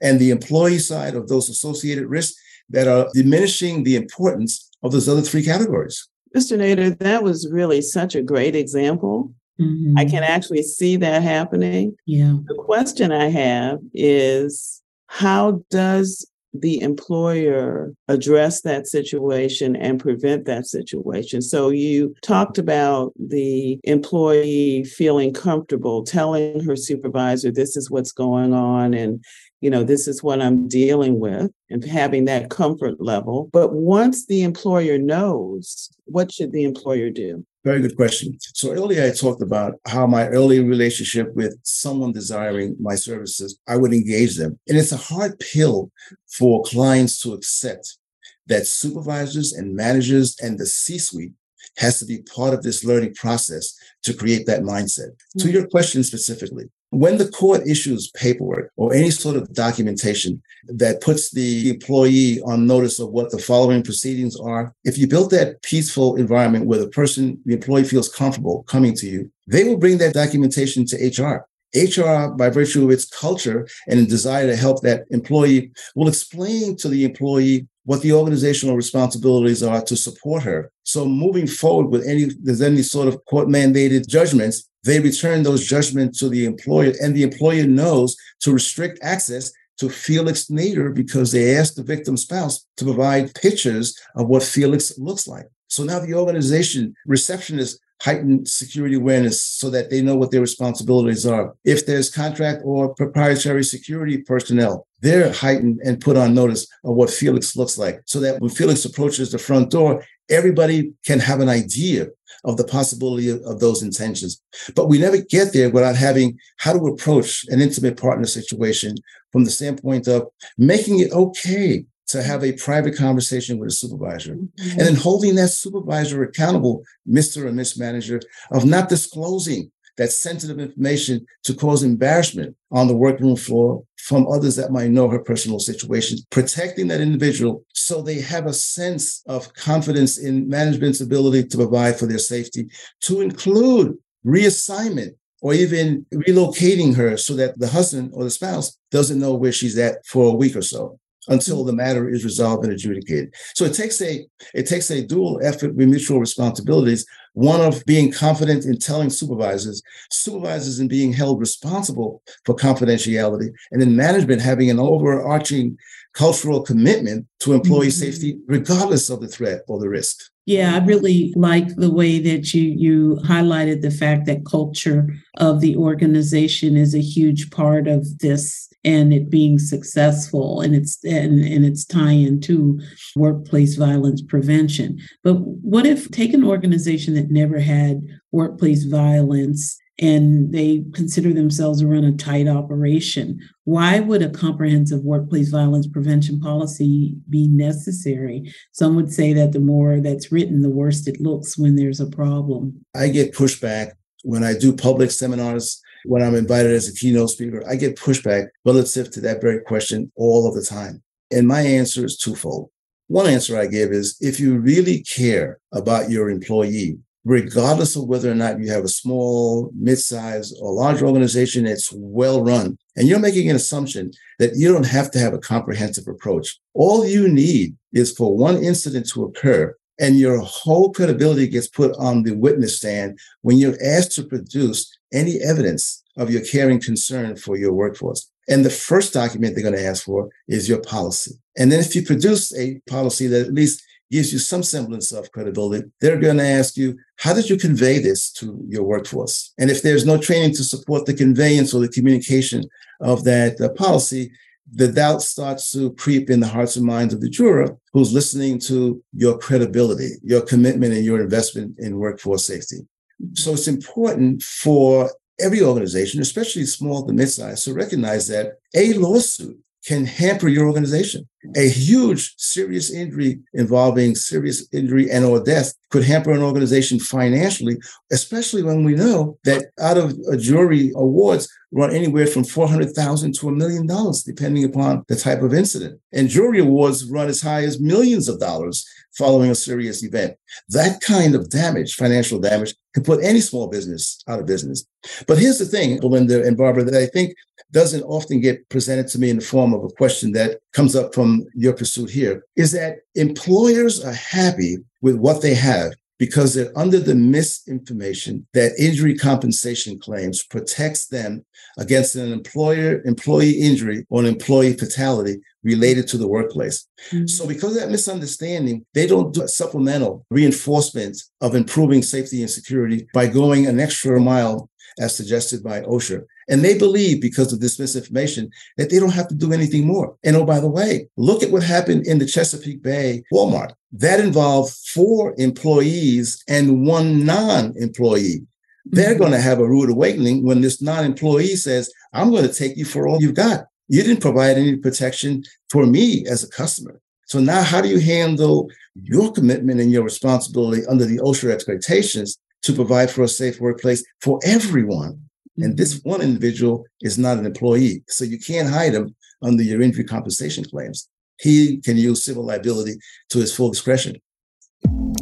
and 0.00 0.18
the 0.18 0.30
employee 0.30 0.78
side 0.78 1.14
of 1.14 1.28
those 1.28 1.48
associated 1.48 2.06
risks 2.06 2.40
that 2.70 2.86
are 2.86 3.08
diminishing 3.14 3.82
the 3.82 3.96
importance 3.96 4.70
of 4.82 4.92
those 4.92 5.08
other 5.08 5.22
three 5.22 5.42
categories. 5.42 6.08
Mr. 6.36 6.58
Nater, 6.58 6.90
that 6.90 7.22
was 7.22 7.48
really 7.50 7.80
such 7.80 8.14
a 8.14 8.22
great 8.22 8.54
example 8.54 9.32
Mm-hmm. 9.60 9.98
I 9.98 10.04
can 10.04 10.22
actually 10.22 10.62
see 10.62 10.96
that 10.96 11.22
happening. 11.22 11.96
Yeah. 12.06 12.36
The 12.46 12.54
question 12.54 13.12
I 13.12 13.26
have 13.26 13.78
is 13.92 14.82
how 15.08 15.62
does 15.70 16.26
the 16.54 16.80
employer 16.80 17.92
address 18.08 18.62
that 18.62 18.86
situation 18.86 19.76
and 19.76 20.00
prevent 20.00 20.46
that 20.46 20.66
situation. 20.66 21.42
So 21.42 21.68
you 21.68 22.14
talked 22.22 22.58
about 22.58 23.12
the 23.18 23.78
employee 23.84 24.84
feeling 24.84 25.32
comfortable 25.32 26.04
telling 26.04 26.60
her 26.64 26.74
supervisor 26.74 27.52
this 27.52 27.76
is 27.76 27.90
what's 27.90 28.12
going 28.12 28.54
on 28.54 28.94
and 28.94 29.22
you 29.60 29.70
know 29.70 29.82
this 29.82 30.06
is 30.06 30.22
what 30.22 30.40
I'm 30.40 30.68
dealing 30.68 31.18
with 31.18 31.50
and 31.70 31.84
having 31.84 32.24
that 32.26 32.50
comfort 32.50 33.00
level. 33.00 33.50
But 33.52 33.72
once 33.72 34.26
the 34.26 34.42
employer 34.42 34.98
knows, 34.98 35.90
what 36.04 36.32
should 36.32 36.52
the 36.52 36.64
employer 36.64 37.10
do? 37.10 37.44
Very 37.64 37.82
good 37.82 37.96
question. 37.96 38.38
So 38.40 38.72
earlier 38.72 39.04
I 39.04 39.10
talked 39.10 39.42
about 39.42 39.74
how 39.86 40.06
my 40.06 40.28
early 40.28 40.60
relationship 40.60 41.34
with 41.34 41.58
someone 41.64 42.12
desiring 42.12 42.76
my 42.80 42.94
services, 42.94 43.58
I 43.66 43.76
would 43.76 43.92
engage 43.92 44.36
them. 44.36 44.58
And 44.68 44.78
it's 44.78 44.92
a 44.92 44.96
hard 44.96 45.38
pill 45.38 45.90
for 46.26 46.62
clients 46.62 47.20
to 47.22 47.34
accept 47.34 47.98
that 48.46 48.66
supervisors 48.66 49.52
and 49.52 49.74
managers 49.74 50.36
and 50.40 50.58
the 50.58 50.66
C-suite 50.66 51.32
has 51.76 51.98
to 51.98 52.06
be 52.06 52.22
part 52.22 52.54
of 52.54 52.62
this 52.62 52.84
learning 52.84 53.14
process 53.14 53.76
to 54.04 54.14
create 54.14 54.46
that 54.46 54.62
mindset. 54.62 55.10
Mm-hmm. 55.10 55.40
To 55.40 55.50
your 55.50 55.66
question 55.66 56.02
specifically, 56.02 56.64
when 56.90 57.18
the 57.18 57.28
court 57.28 57.66
issues 57.66 58.10
paperwork 58.12 58.72
or 58.76 58.94
any 58.94 59.10
sort 59.10 59.36
of 59.36 59.52
documentation 59.52 60.42
that 60.68 61.00
puts 61.00 61.30
the 61.30 61.70
employee 61.70 62.40
on 62.42 62.66
notice 62.66 62.98
of 62.98 63.10
what 63.10 63.30
the 63.30 63.38
following 63.38 63.82
proceedings 63.82 64.38
are, 64.38 64.74
if 64.84 64.96
you 64.96 65.06
build 65.06 65.30
that 65.30 65.60
peaceful 65.62 66.16
environment 66.16 66.66
where 66.66 66.78
the 66.78 66.88
person, 66.88 67.40
the 67.44 67.54
employee 67.54 67.84
feels 67.84 68.08
comfortable 68.08 68.62
coming 68.64 68.94
to 68.94 69.06
you, 69.06 69.30
they 69.46 69.64
will 69.64 69.76
bring 69.76 69.98
that 69.98 70.14
documentation 70.14 70.86
to 70.86 70.96
HR. 70.96 71.46
HR, 71.74 72.32
by 72.32 72.48
virtue 72.48 72.84
of 72.84 72.90
its 72.90 73.04
culture 73.04 73.68
and 73.86 74.08
desire 74.08 74.46
to 74.46 74.56
help 74.56 74.80
that 74.82 75.04
employee, 75.10 75.70
will 75.94 76.08
explain 76.08 76.76
to 76.76 76.88
the 76.88 77.04
employee 77.04 77.68
what 77.88 78.02
the 78.02 78.12
organizational 78.12 78.76
responsibilities 78.76 79.62
are 79.62 79.80
to 79.80 79.96
support 79.96 80.42
her. 80.42 80.70
So 80.82 81.06
moving 81.06 81.46
forward 81.46 81.86
with 81.86 82.06
any 82.06 82.26
there's 82.42 82.60
any 82.60 82.82
sort 82.82 83.08
of 83.08 83.24
court 83.24 83.48
mandated 83.48 84.06
judgments, 84.06 84.68
they 84.84 85.00
return 85.00 85.42
those 85.42 85.66
judgments 85.66 86.18
to 86.18 86.28
the 86.28 86.44
employer, 86.44 86.92
and 87.00 87.14
the 87.14 87.22
employer 87.22 87.66
knows 87.66 88.14
to 88.42 88.52
restrict 88.52 88.98
access 89.00 89.50
to 89.78 89.88
Felix 89.88 90.50
Nater 90.50 90.90
because 90.90 91.32
they 91.32 91.56
asked 91.56 91.76
the 91.76 91.82
victim's 91.82 92.24
spouse 92.24 92.66
to 92.76 92.84
provide 92.84 93.34
pictures 93.34 93.98
of 94.16 94.28
what 94.28 94.42
Felix 94.42 94.98
looks 94.98 95.26
like. 95.26 95.46
So 95.68 95.82
now 95.82 95.98
the 95.98 96.12
organization 96.12 96.94
receptionist 97.06 97.80
heightened 98.02 98.48
security 98.48 98.96
awareness 98.96 99.42
so 99.42 99.70
that 99.70 99.88
they 99.88 100.02
know 100.02 100.16
what 100.16 100.30
their 100.30 100.42
responsibilities 100.42 101.24
are. 101.24 101.54
If 101.64 101.86
there's 101.86 102.10
contract 102.10 102.60
or 102.66 102.94
proprietary 102.94 103.64
security 103.64 104.18
personnel, 104.18 104.87
they're 105.00 105.32
heightened 105.32 105.80
and 105.84 106.00
put 106.00 106.16
on 106.16 106.34
notice 106.34 106.66
of 106.84 106.94
what 106.94 107.10
Felix 107.10 107.56
looks 107.56 107.78
like 107.78 108.00
so 108.04 108.20
that 108.20 108.40
when 108.40 108.50
Felix 108.50 108.84
approaches 108.84 109.30
the 109.30 109.38
front 109.38 109.70
door, 109.70 110.04
everybody 110.28 110.92
can 111.06 111.18
have 111.20 111.40
an 111.40 111.48
idea 111.48 112.08
of 112.44 112.56
the 112.56 112.64
possibility 112.64 113.30
of, 113.30 113.40
of, 113.42 113.60
those 113.60 113.82
intentions. 113.82 114.42
But 114.74 114.88
we 114.88 114.98
never 114.98 115.18
get 115.18 115.52
there 115.52 115.70
without 115.70 115.96
having 115.96 116.38
how 116.58 116.72
to 116.72 116.86
approach 116.86 117.44
an 117.48 117.60
intimate 117.60 118.00
partner 118.00 118.26
situation 118.26 118.96
from 119.32 119.44
the 119.44 119.50
standpoint 119.50 120.06
of 120.06 120.28
making 120.56 121.00
it 121.00 121.12
okay 121.12 121.84
to 122.08 122.22
have 122.22 122.42
a 122.42 122.52
private 122.52 122.96
conversation 122.96 123.58
with 123.58 123.68
a 123.68 123.72
supervisor 123.72 124.34
mm-hmm. 124.34 124.70
and 124.70 124.80
then 124.80 124.94
holding 124.94 125.34
that 125.34 125.48
supervisor 125.48 126.22
accountable, 126.22 126.82
Mr. 127.08 127.44
or 127.44 127.52
Miss 127.52 127.78
Manager, 127.78 128.20
of 128.50 128.64
not 128.64 128.88
disclosing 128.88 129.70
that 129.98 130.12
sensitive 130.12 130.58
information 130.58 131.26
to 131.44 131.54
cause 131.54 131.82
embarrassment 131.82 132.56
on 132.70 132.88
the 132.88 132.96
workroom 132.96 133.36
floor 133.36 133.84
from 133.98 134.26
others 134.28 134.56
that 134.56 134.72
might 134.72 134.90
know 134.90 135.08
her 135.08 135.18
personal 135.18 135.58
situation, 135.58 136.18
protecting 136.30 136.88
that 136.88 137.00
individual 137.00 137.64
so 137.74 138.00
they 138.00 138.20
have 138.20 138.46
a 138.46 138.52
sense 138.52 139.22
of 139.26 139.52
confidence 139.54 140.18
in 140.18 140.48
management's 140.48 141.00
ability 141.00 141.44
to 141.44 141.56
provide 141.58 141.98
for 141.98 142.06
their 142.06 142.18
safety, 142.18 142.68
to 143.02 143.20
include 143.20 143.98
reassignment 144.24 145.10
or 145.42 145.52
even 145.52 146.06
relocating 146.14 146.94
her 146.94 147.16
so 147.16 147.34
that 147.34 147.58
the 147.58 147.68
husband 147.68 148.10
or 148.14 148.24
the 148.24 148.30
spouse 148.30 148.78
doesn't 148.90 149.20
know 149.20 149.34
where 149.34 149.52
she's 149.52 149.78
at 149.78 150.04
for 150.06 150.30
a 150.30 150.34
week 150.34 150.56
or 150.56 150.62
so 150.62 150.98
until 151.28 151.64
the 151.64 151.72
matter 151.72 152.08
is 152.08 152.24
resolved 152.24 152.64
and 152.64 152.72
adjudicated. 152.72 153.34
So 153.54 153.64
it 153.64 153.74
takes 153.74 154.00
a 154.02 154.26
it 154.54 154.66
takes 154.66 154.90
a 154.90 155.06
dual 155.06 155.40
effort 155.42 155.74
with 155.74 155.88
mutual 155.88 156.20
responsibilities. 156.20 157.06
One 157.34 157.60
of 157.60 157.84
being 157.84 158.10
confident 158.10 158.64
in 158.64 158.78
telling 158.78 159.10
supervisors, 159.10 159.82
supervisors 160.10 160.80
in 160.80 160.88
being 160.88 161.12
held 161.12 161.38
responsible 161.38 162.22
for 162.44 162.56
confidentiality, 162.56 163.50
and 163.70 163.80
then 163.80 163.94
management 163.94 164.42
having 164.42 164.70
an 164.70 164.80
overarching 164.80 165.78
cultural 166.14 166.62
commitment 166.62 167.26
to 167.40 167.52
employee 167.52 167.88
mm-hmm. 167.88 168.04
safety, 168.04 168.38
regardless 168.46 169.08
of 169.08 169.20
the 169.20 169.28
threat 169.28 169.60
or 169.68 169.78
the 169.78 169.88
risk. 169.88 170.30
Yeah, 170.48 170.76
I 170.76 170.78
really 170.82 171.34
like 171.36 171.76
the 171.76 171.92
way 171.92 172.18
that 172.20 172.54
you 172.54 172.62
you 172.62 173.16
highlighted 173.22 173.82
the 173.82 173.90
fact 173.90 174.24
that 174.24 174.46
culture 174.46 175.14
of 175.36 175.60
the 175.60 175.76
organization 175.76 176.74
is 176.74 176.94
a 176.94 177.02
huge 177.02 177.50
part 177.50 177.86
of 177.86 178.20
this 178.20 178.72
and 178.82 179.12
it 179.12 179.28
being 179.28 179.58
successful 179.58 180.62
and 180.62 180.74
its 180.74 181.04
and, 181.04 181.44
and 181.44 181.66
its 181.66 181.84
tie 181.84 182.12
into 182.12 182.80
workplace 183.14 183.74
violence 183.76 184.22
prevention. 184.22 184.98
But 185.22 185.34
what 185.34 185.84
if 185.84 186.10
take 186.10 186.32
an 186.32 186.44
organization 186.44 187.12
that 187.16 187.30
never 187.30 187.60
had 187.60 188.00
workplace 188.32 188.84
violence 188.84 189.78
and 190.00 190.52
they 190.52 190.84
consider 190.94 191.32
themselves 191.32 191.80
to 191.80 191.86
run 191.86 192.04
a 192.04 192.12
tight 192.12 192.46
operation. 192.46 193.40
Why 193.64 194.00
would 194.00 194.22
a 194.22 194.30
comprehensive 194.30 195.02
workplace 195.02 195.48
violence 195.48 195.86
prevention 195.86 196.40
policy 196.40 197.16
be 197.28 197.48
necessary? 197.48 198.52
Some 198.72 198.94
would 198.96 199.12
say 199.12 199.32
that 199.32 199.52
the 199.52 199.60
more 199.60 200.00
that's 200.00 200.30
written, 200.30 200.62
the 200.62 200.70
worse 200.70 201.06
it 201.06 201.20
looks 201.20 201.58
when 201.58 201.74
there's 201.74 202.00
a 202.00 202.06
problem. 202.06 202.84
I 202.94 203.08
get 203.08 203.34
pushback 203.34 203.92
when 204.24 204.44
I 204.44 204.56
do 204.56 204.72
public 204.72 205.10
seminars, 205.10 205.80
when 206.04 206.22
I'm 206.22 206.34
invited 206.34 206.72
as 206.72 206.88
a 206.88 206.94
keynote 206.94 207.30
speaker, 207.30 207.62
I 207.68 207.76
get 207.76 207.96
pushback 207.96 208.48
relative 208.64 209.10
to 209.12 209.20
that 209.22 209.40
very 209.40 209.60
question 209.60 210.12
all 210.16 210.48
of 210.48 210.54
the 210.54 210.62
time. 210.62 211.02
And 211.30 211.46
my 211.46 211.60
answer 211.60 212.04
is 212.04 212.16
twofold. 212.16 212.70
One 213.08 213.26
answer 213.26 213.58
I 213.58 213.66
give 213.66 213.90
is 213.90 214.16
if 214.20 214.38
you 214.38 214.58
really 214.58 215.02
care 215.02 215.60
about 215.72 216.10
your 216.10 216.30
employee, 216.30 216.98
regardless 217.24 217.96
of 217.96 218.04
whether 218.04 218.30
or 218.30 218.34
not 218.34 218.60
you 218.60 218.70
have 218.70 218.84
a 218.84 218.88
small, 218.88 219.70
mid-sized, 219.74 220.56
or 220.60 220.72
large 220.72 221.02
organization 221.02 221.64
that's 221.64 221.92
well 221.92 222.42
run, 222.42 222.78
and 222.96 223.08
you're 223.08 223.18
making 223.18 223.50
an 223.50 223.56
assumption 223.56 224.10
that 224.38 224.56
you 224.56 224.72
don't 224.72 224.86
have 224.86 225.10
to 225.10 225.18
have 225.18 225.34
a 225.34 225.38
comprehensive 225.38 226.06
approach. 226.08 226.58
All 226.74 227.06
you 227.06 227.28
need 227.28 227.76
is 227.92 228.12
for 228.12 228.36
one 228.36 228.62
incident 228.62 229.08
to 229.10 229.24
occur 229.24 229.74
and 229.98 230.18
your 230.18 230.38
whole 230.40 230.92
credibility 230.92 231.48
gets 231.48 231.66
put 231.66 231.94
on 231.96 232.22
the 232.22 232.36
witness 232.36 232.76
stand 232.76 233.18
when 233.42 233.58
you're 233.58 233.76
asked 233.84 234.12
to 234.12 234.22
produce 234.22 234.96
any 235.12 235.40
evidence 235.40 236.04
of 236.16 236.30
your 236.30 236.42
caring 236.42 236.80
concern 236.80 237.36
for 237.36 237.56
your 237.56 237.72
workforce. 237.72 238.30
And 238.48 238.64
the 238.64 238.70
first 238.70 239.12
document 239.12 239.54
they're 239.54 239.62
going 239.62 239.76
to 239.76 239.84
ask 239.84 240.04
for 240.04 240.28
is 240.46 240.68
your 240.68 240.80
policy. 240.80 241.32
And 241.56 241.70
then 241.70 241.80
if 241.80 241.94
you 241.94 242.02
produce 242.02 242.56
a 242.56 242.80
policy 242.88 243.26
that 243.26 243.46
at 243.46 243.54
least 243.54 243.82
gives 244.10 244.32
you 244.32 244.38
some 244.38 244.62
semblance 244.62 245.12
of 245.12 245.30
credibility, 245.32 245.86
they're 246.00 246.18
going 246.18 246.38
to 246.38 246.44
ask 246.44 246.76
you, 246.76 246.96
how 247.16 247.34
did 247.34 247.48
you 247.48 247.56
convey 247.56 247.98
this 247.98 248.30
to 248.32 248.64
your 248.68 248.84
workforce? 248.84 249.52
And 249.58 249.70
if 249.70 249.82
there's 249.82 250.06
no 250.06 250.18
training 250.18 250.54
to 250.54 250.64
support 250.64 251.06
the 251.06 251.14
conveyance 251.14 251.74
or 251.74 251.80
the 251.80 251.88
communication 251.88 252.64
of 253.00 253.24
that 253.24 253.60
uh, 253.60 253.68
policy, 253.70 254.30
the 254.72 254.88
doubt 254.88 255.22
starts 255.22 255.72
to 255.72 255.92
creep 255.94 256.30
in 256.30 256.40
the 256.40 256.46
hearts 256.46 256.76
and 256.76 256.84
minds 256.84 257.14
of 257.14 257.20
the 257.20 257.30
juror 257.30 257.76
who's 257.92 258.12
listening 258.12 258.58
to 258.60 259.02
your 259.14 259.38
credibility, 259.38 260.10
your 260.22 260.42
commitment, 260.42 260.92
and 260.92 261.04
your 261.04 261.20
investment 261.20 261.78
in 261.78 261.98
workforce 261.98 262.44
safety. 262.44 262.86
So 263.34 263.52
it's 263.52 263.68
important 263.68 264.42
for 264.42 265.10
every 265.40 265.62
organization, 265.62 266.20
especially 266.20 266.64
small 266.66 267.06
to 267.06 267.12
mid-sized, 267.12 267.64
to 267.64 267.74
recognize 267.74 268.28
that 268.28 268.58
a 268.74 268.92
lawsuit 268.94 269.58
can 269.88 270.04
hamper 270.04 270.48
your 270.48 270.66
organization. 270.66 271.26
A 271.56 271.66
huge 271.66 272.34
serious 272.36 272.92
injury 272.92 273.40
involving 273.54 274.14
serious 274.14 274.68
injury 274.70 275.10
and 275.10 275.24
or 275.24 275.42
death 275.42 275.72
could 275.88 276.04
hamper 276.04 276.32
an 276.32 276.42
organization 276.42 277.00
financially, 277.00 277.78
especially 278.12 278.62
when 278.62 278.84
we 278.84 278.94
know 278.94 279.38
that 279.44 279.70
out 279.80 279.96
of 279.96 280.14
a 280.30 280.36
jury 280.36 280.92
awards 280.94 281.48
run 281.72 281.94
anywhere 281.94 282.26
from 282.26 282.44
400,000 282.44 283.34
to 283.36 283.48
a 283.48 283.52
million 283.52 283.86
dollars, 283.86 284.22
depending 284.22 284.64
upon 284.64 285.04
the 285.08 285.16
type 285.16 285.40
of 285.40 285.54
incident. 285.54 285.98
And 286.12 286.28
jury 286.28 286.60
awards 286.60 287.10
run 287.10 287.28
as 287.28 287.40
high 287.40 287.62
as 287.62 287.80
millions 287.80 288.28
of 288.28 288.40
dollars 288.40 288.86
following 289.16 289.50
a 289.50 289.54
serious 289.54 290.04
event. 290.04 290.34
That 290.68 291.00
kind 291.00 291.34
of 291.34 291.48
damage, 291.48 291.94
financial 291.94 292.38
damage, 292.38 292.74
can 292.94 293.04
put 293.04 293.24
any 293.24 293.40
small 293.40 293.68
business 293.68 294.22
out 294.28 294.38
of 294.40 294.46
business. 294.46 294.84
But 295.26 295.38
here's 295.38 295.58
the 295.58 295.64
thing, 295.64 295.98
Belinda 295.98 296.46
and 296.46 296.58
Barbara, 296.58 296.84
that 296.84 296.94
I 296.94 297.06
think 297.06 297.34
doesn't 297.72 298.02
often 298.02 298.40
get 298.40 298.68
presented 298.68 299.08
to 299.08 299.18
me 299.18 299.30
in 299.30 299.38
the 299.38 299.44
form 299.44 299.74
of 299.74 299.84
a 299.84 299.88
question 299.88 300.32
that 300.32 300.58
comes 300.72 300.96
up 300.96 301.14
from 301.14 301.46
your 301.54 301.72
pursuit 301.72 302.10
here 302.10 302.44
is 302.56 302.72
that 302.72 302.98
employers 303.14 304.04
are 304.04 304.12
happy 304.12 304.78
with 305.02 305.16
what 305.16 305.42
they 305.42 305.54
have 305.54 305.92
because 306.18 306.54
they're 306.54 306.76
under 306.76 306.98
the 306.98 307.14
misinformation 307.14 308.46
that 308.52 308.72
injury 308.78 309.16
compensation 309.16 309.98
claims 309.98 310.44
protects 310.44 311.06
them 311.06 311.44
against 311.78 312.16
an 312.16 312.32
employer 312.32 313.00
employee 313.04 313.52
injury 313.52 314.04
or 314.10 314.20
an 314.20 314.26
employee 314.26 314.72
fatality 314.72 315.36
related 315.62 316.08
to 316.08 316.18
the 316.18 316.26
workplace. 316.26 316.86
Mm-hmm. 317.10 317.26
So 317.26 317.46
because 317.46 317.76
of 317.76 317.82
that 317.82 317.90
misunderstanding, 317.90 318.84
they 318.94 319.06
don't 319.06 319.32
do 319.32 319.42
a 319.42 319.48
supplemental 319.48 320.26
reinforcement 320.30 321.16
of 321.40 321.54
improving 321.54 322.02
safety 322.02 322.40
and 322.40 322.50
security 322.50 323.06
by 323.14 323.26
going 323.26 323.66
an 323.66 323.78
extra 323.78 324.20
mile 324.20 324.68
as 324.98 325.14
suggested 325.16 325.62
by 325.62 325.82
OSHA. 325.82 326.24
And 326.48 326.64
they 326.64 326.78
believe 326.78 327.20
because 327.20 327.52
of 327.52 327.60
this 327.60 327.78
misinformation 327.78 328.50
that 328.76 328.90
they 328.90 328.98
don't 328.98 329.12
have 329.12 329.28
to 329.28 329.34
do 329.34 329.52
anything 329.52 329.86
more. 329.86 330.16
And 330.24 330.34
oh, 330.36 330.44
by 330.44 330.60
the 330.60 330.68
way, 330.68 331.08
look 331.16 331.42
at 331.42 331.50
what 331.50 331.62
happened 331.62 332.06
in 332.06 332.18
the 332.18 332.26
Chesapeake 332.26 332.82
Bay 332.82 333.22
Walmart. 333.32 333.72
That 333.92 334.20
involved 334.20 334.74
four 334.86 335.34
employees 335.38 336.42
and 336.48 336.86
one 336.86 337.24
non-employee. 337.24 338.46
They're 338.86 339.10
mm-hmm. 339.10 339.18
going 339.18 339.32
to 339.32 339.40
have 339.40 339.58
a 339.58 339.68
rude 339.68 339.90
awakening 339.90 340.44
when 340.44 340.60
this 340.62 340.80
non-employee 340.80 341.56
says, 341.56 341.92
I'm 342.12 342.30
going 342.30 342.46
to 342.46 342.54
take 342.54 342.76
you 342.76 342.84
for 342.84 343.06
all 343.06 343.20
you've 343.20 343.34
got. 343.34 343.66
You 343.88 344.02
didn't 344.02 344.22
provide 344.22 344.56
any 344.56 344.76
protection 344.76 345.44
for 345.70 345.86
me 345.86 346.26
as 346.26 346.42
a 346.42 346.48
customer. 346.48 347.00
So 347.26 347.40
now 347.40 347.62
how 347.62 347.82
do 347.82 347.88
you 347.88 348.00
handle 348.00 348.70
your 348.94 349.32
commitment 349.32 349.80
and 349.80 349.92
your 349.92 350.02
responsibility 350.02 350.86
under 350.86 351.04
the 351.04 351.18
OSHA 351.18 351.50
expectations 351.50 352.38
to 352.62 352.72
provide 352.72 353.10
for 353.10 353.22
a 353.22 353.28
safe 353.28 353.60
workplace 353.60 354.02
for 354.22 354.40
everyone? 354.44 355.27
And 355.60 355.76
this 355.76 356.00
one 356.04 356.20
individual 356.20 356.84
is 357.00 357.18
not 357.18 357.38
an 357.38 357.46
employee. 357.46 358.04
So 358.08 358.24
you 358.24 358.38
can't 358.38 358.68
hide 358.68 358.94
him 358.94 359.16
under 359.42 359.62
your 359.62 359.82
injury 359.82 360.04
compensation 360.04 360.64
claims. 360.64 361.08
He 361.40 361.80
can 361.80 361.96
use 361.96 362.24
civil 362.24 362.44
liability 362.44 362.96
to 363.30 363.38
his 363.38 363.54
full 363.54 363.70
discretion. 363.70 364.16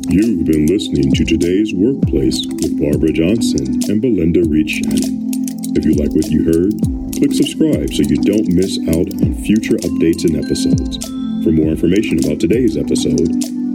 You've 0.08 0.44
been 0.44 0.66
listening 0.66 1.12
to 1.12 1.24
today's 1.24 1.72
workplace 1.74 2.46
with 2.46 2.78
Barbara 2.80 3.12
Johnson 3.12 3.82
and 3.90 4.00
Belinda 4.00 4.42
Reed 4.48 4.70
Shannon. 4.70 5.30
If 5.74 5.84
you 5.84 5.94
like 5.94 6.12
what 6.12 6.30
you 6.30 6.44
heard, 6.44 6.72
click 7.16 7.32
subscribe 7.32 7.92
so 7.92 8.02
you 8.02 8.16
don't 8.22 8.52
miss 8.52 8.78
out 8.88 9.12
on 9.24 9.34
future 9.44 9.76
updates 9.76 10.24
and 10.24 10.36
episodes. 10.42 10.96
For 11.44 11.52
more 11.52 11.68
information 11.68 12.24
about 12.24 12.40
today's 12.40 12.76
episode, 12.76 13.28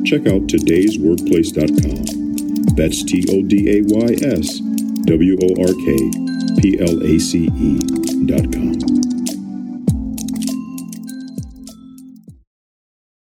check 0.06 0.26
out 0.26 0.47
today'sworkplace.com. 0.50 2.76
That's 2.76 3.04
T 3.04 3.26
O 3.30 3.43
D 3.43 3.78
A 3.78 3.82
Y 3.86 4.17
S 4.24 4.62
W 5.06 5.38
O 5.41 5.56
R 5.62 5.74
K 5.74 6.31
P 6.58 6.78
L 6.80 7.02
A 7.04 7.20
C 7.20 7.48
E 7.48 7.80
dot 8.26 8.48
com. 8.52 9.01